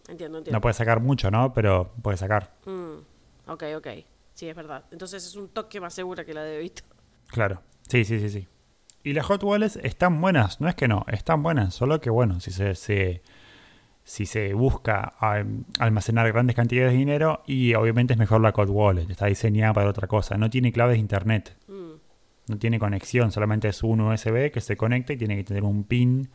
[0.10, 0.58] Entiendo, entiendo.
[0.58, 1.54] No puedes sacar mucho, ¿no?
[1.54, 2.54] Pero puedes sacar.
[2.66, 3.88] Mm, ok, ok.
[4.34, 4.86] Sí, es verdad.
[4.92, 6.84] Entonces es un toque más segura que la de débito.
[7.28, 7.62] Claro.
[7.88, 8.48] Sí, sí, sí, sí.
[9.04, 12.40] Y las hot wallets están buenas, no es que no, están buenas, solo que bueno,
[12.42, 13.22] si se, se-
[14.04, 15.14] si se busca
[15.80, 19.90] almacenar grandes cantidades de dinero y obviamente es mejor la hot wallet, está diseñada para
[19.90, 21.92] otra cosa, no tiene claves de internet, Mm,
[22.48, 25.84] no tiene conexión, solamente es un USB que se conecta y tiene que tener un
[25.86, 26.30] pin,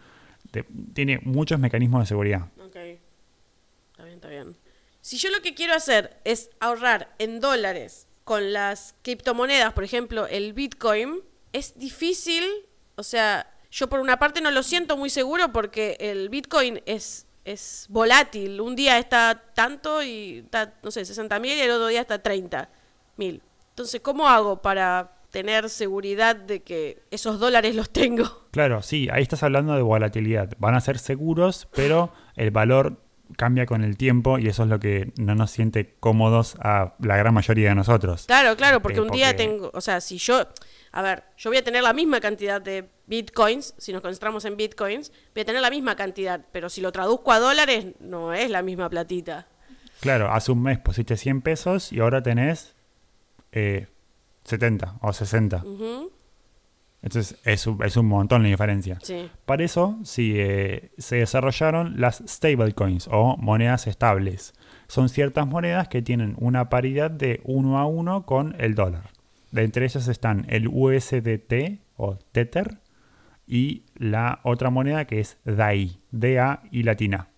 [0.52, 0.64] de-
[0.94, 2.46] tiene muchos mecanismos de seguridad.
[4.14, 4.56] Está bien.
[5.00, 10.26] Si yo lo que quiero hacer es ahorrar en dólares con las criptomonedas, por ejemplo,
[10.26, 11.20] el Bitcoin,
[11.52, 12.44] es difícil.
[12.96, 17.26] O sea, yo por una parte no lo siento muy seguro porque el Bitcoin es,
[17.44, 18.60] es volátil.
[18.60, 22.22] Un día está tanto y está, no sé, 60 mil y el otro día está
[22.22, 22.68] 30
[23.16, 23.42] mil.
[23.70, 28.46] Entonces, ¿cómo hago para tener seguridad de que esos dólares los tengo?
[28.52, 30.52] Claro, sí, ahí estás hablando de volatilidad.
[30.58, 33.03] Van a ser seguros, pero el valor
[33.36, 37.16] cambia con el tiempo y eso es lo que no nos siente cómodos a la
[37.16, 38.26] gran mayoría de nosotros.
[38.26, 40.46] Claro, claro, porque Eh, un día tengo, o sea, si yo,
[40.92, 44.56] a ver, yo voy a tener la misma cantidad de bitcoins, si nos concentramos en
[44.56, 48.50] bitcoins, voy a tener la misma cantidad, pero si lo traduzco a dólares, no es
[48.50, 49.46] la misma platita.
[50.00, 52.74] Claro, hace un mes pusiste 100 pesos y ahora tenés
[53.52, 53.86] eh,
[54.44, 55.62] 70 o 60.
[55.64, 56.12] Ujú,
[57.04, 58.98] Entonces es un, es un montón la diferencia.
[59.02, 59.30] Sí.
[59.44, 64.54] Para eso sí, eh, se desarrollaron las stablecoins o monedas estables.
[64.88, 69.10] Son ciertas monedas que tienen una paridad de uno a uno con el dólar.
[69.50, 72.78] De entre ellas están el USDT o Tether
[73.46, 77.28] y la otra moneda que es DAI, DA y latina.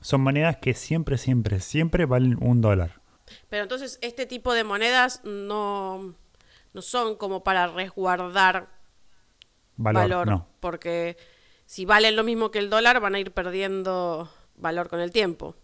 [0.00, 3.02] Son monedas que siempre, siempre, siempre valen un dólar.
[3.50, 6.14] Pero entonces este tipo de monedas no,
[6.72, 8.68] no son como para resguardar
[9.76, 10.46] Valor, valor, no.
[10.60, 11.16] porque
[11.64, 15.56] si valen lo mismo que el dólar van a ir perdiendo valor con el tiempo.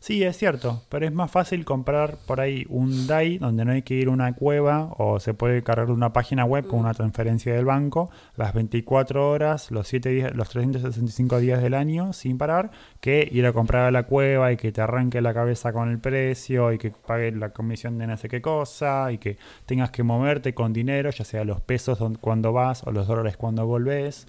[0.00, 3.82] Sí, es cierto, pero es más fácil comprar por ahí un DAI donde no hay
[3.82, 7.52] que ir a una cueva o se puede cargar una página web con una transferencia
[7.52, 12.70] del banco las 24 horas, los, 7 días, los 365 días del año sin parar,
[13.00, 15.98] que ir a comprar a la cueva y que te arranque la cabeza con el
[15.98, 19.36] precio y que pague la comisión de no sé qué cosa y que
[19.66, 23.66] tengas que moverte con dinero, ya sea los pesos cuando vas o los dólares cuando
[23.66, 24.28] volvés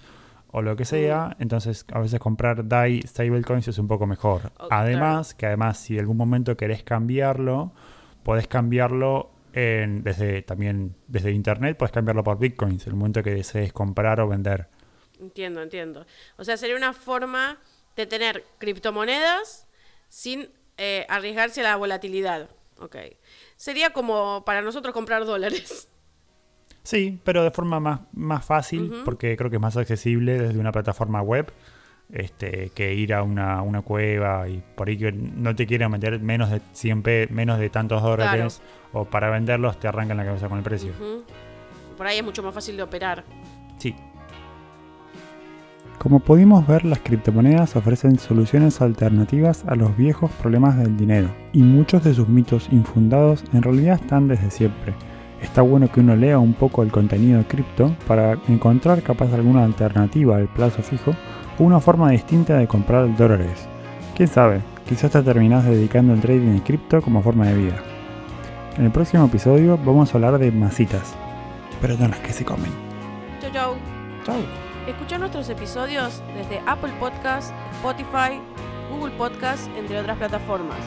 [0.51, 4.51] o lo que sea, entonces a veces comprar DAI stablecoins es un poco mejor.
[4.59, 7.71] Oh, Además, que además si en algún momento querés cambiarlo,
[8.23, 13.73] podés cambiarlo en- desde también desde internet, podés cambiarlo por bitcoins, el momento que desees
[13.73, 14.67] comprar o vender.
[15.19, 16.05] Entiendo, entiendo.
[16.37, 17.57] O sea, sería una forma
[17.95, 19.67] de tener criptomonedas
[20.07, 22.49] sin eh, arriesgarse a la volatilidad.
[22.79, 22.95] Ok.
[23.57, 25.89] Sería como para nosotros comprar dólares.
[26.83, 30.71] Sí, pero de forma más, más fácil, porque creo que es más accesible desde una
[30.71, 31.51] plataforma web.
[32.11, 36.19] Este, que ir a una, una cueva y por ahí que no te quieren meter
[36.19, 38.63] menos de 100 pe- menos de tantos dólares
[38.93, 40.91] o para venderlos te arrancan la cabeza con el precio.
[41.95, 43.23] Por ahí es mucho más fácil de operar.
[43.77, 43.93] Sí.
[45.99, 51.61] Como pudimos ver, las criptomonedas ofrecen soluciones alternativas a los viejos problemas del dinero, y
[51.61, 54.95] muchos de sus mitos infundados en realidad están desde siempre.
[55.41, 59.63] Está bueno que uno lea un poco el contenido de cripto para encontrar capaz alguna
[59.63, 61.15] alternativa al plazo fijo
[61.57, 63.67] o una forma distinta de comprar dólares.
[64.15, 67.75] Quién sabe, quizás te terminás dedicando al trading de cripto como forma de vida.
[68.77, 71.15] En el próximo episodio vamos a hablar de masitas,
[71.81, 72.71] pero no las que se comen.
[73.41, 73.75] Chau, chau.
[74.25, 74.35] Chao.
[74.87, 78.41] Escucha nuestros episodios desde Apple Podcast, Spotify,
[78.89, 80.79] Google Podcast, entre otras plataformas.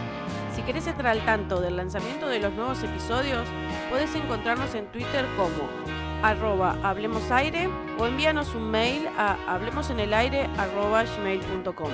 [0.63, 3.49] Si querés estar al tanto del lanzamiento de los nuevos episodios,
[3.91, 5.69] puedes encontrarnos en Twitter como
[6.23, 11.91] arroba hablemosaire o envíanos un mail a hablemosenelaire arroba gmail.com.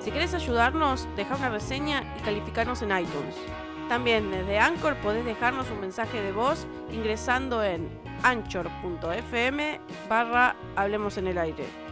[0.00, 3.34] Si querés ayudarnos, deja una reseña y calificarnos en iTunes.
[3.88, 7.88] También desde Anchor podés dejarnos un mensaje de voz ingresando en
[8.22, 11.85] anchor.fm barra Hablemos en el Aire.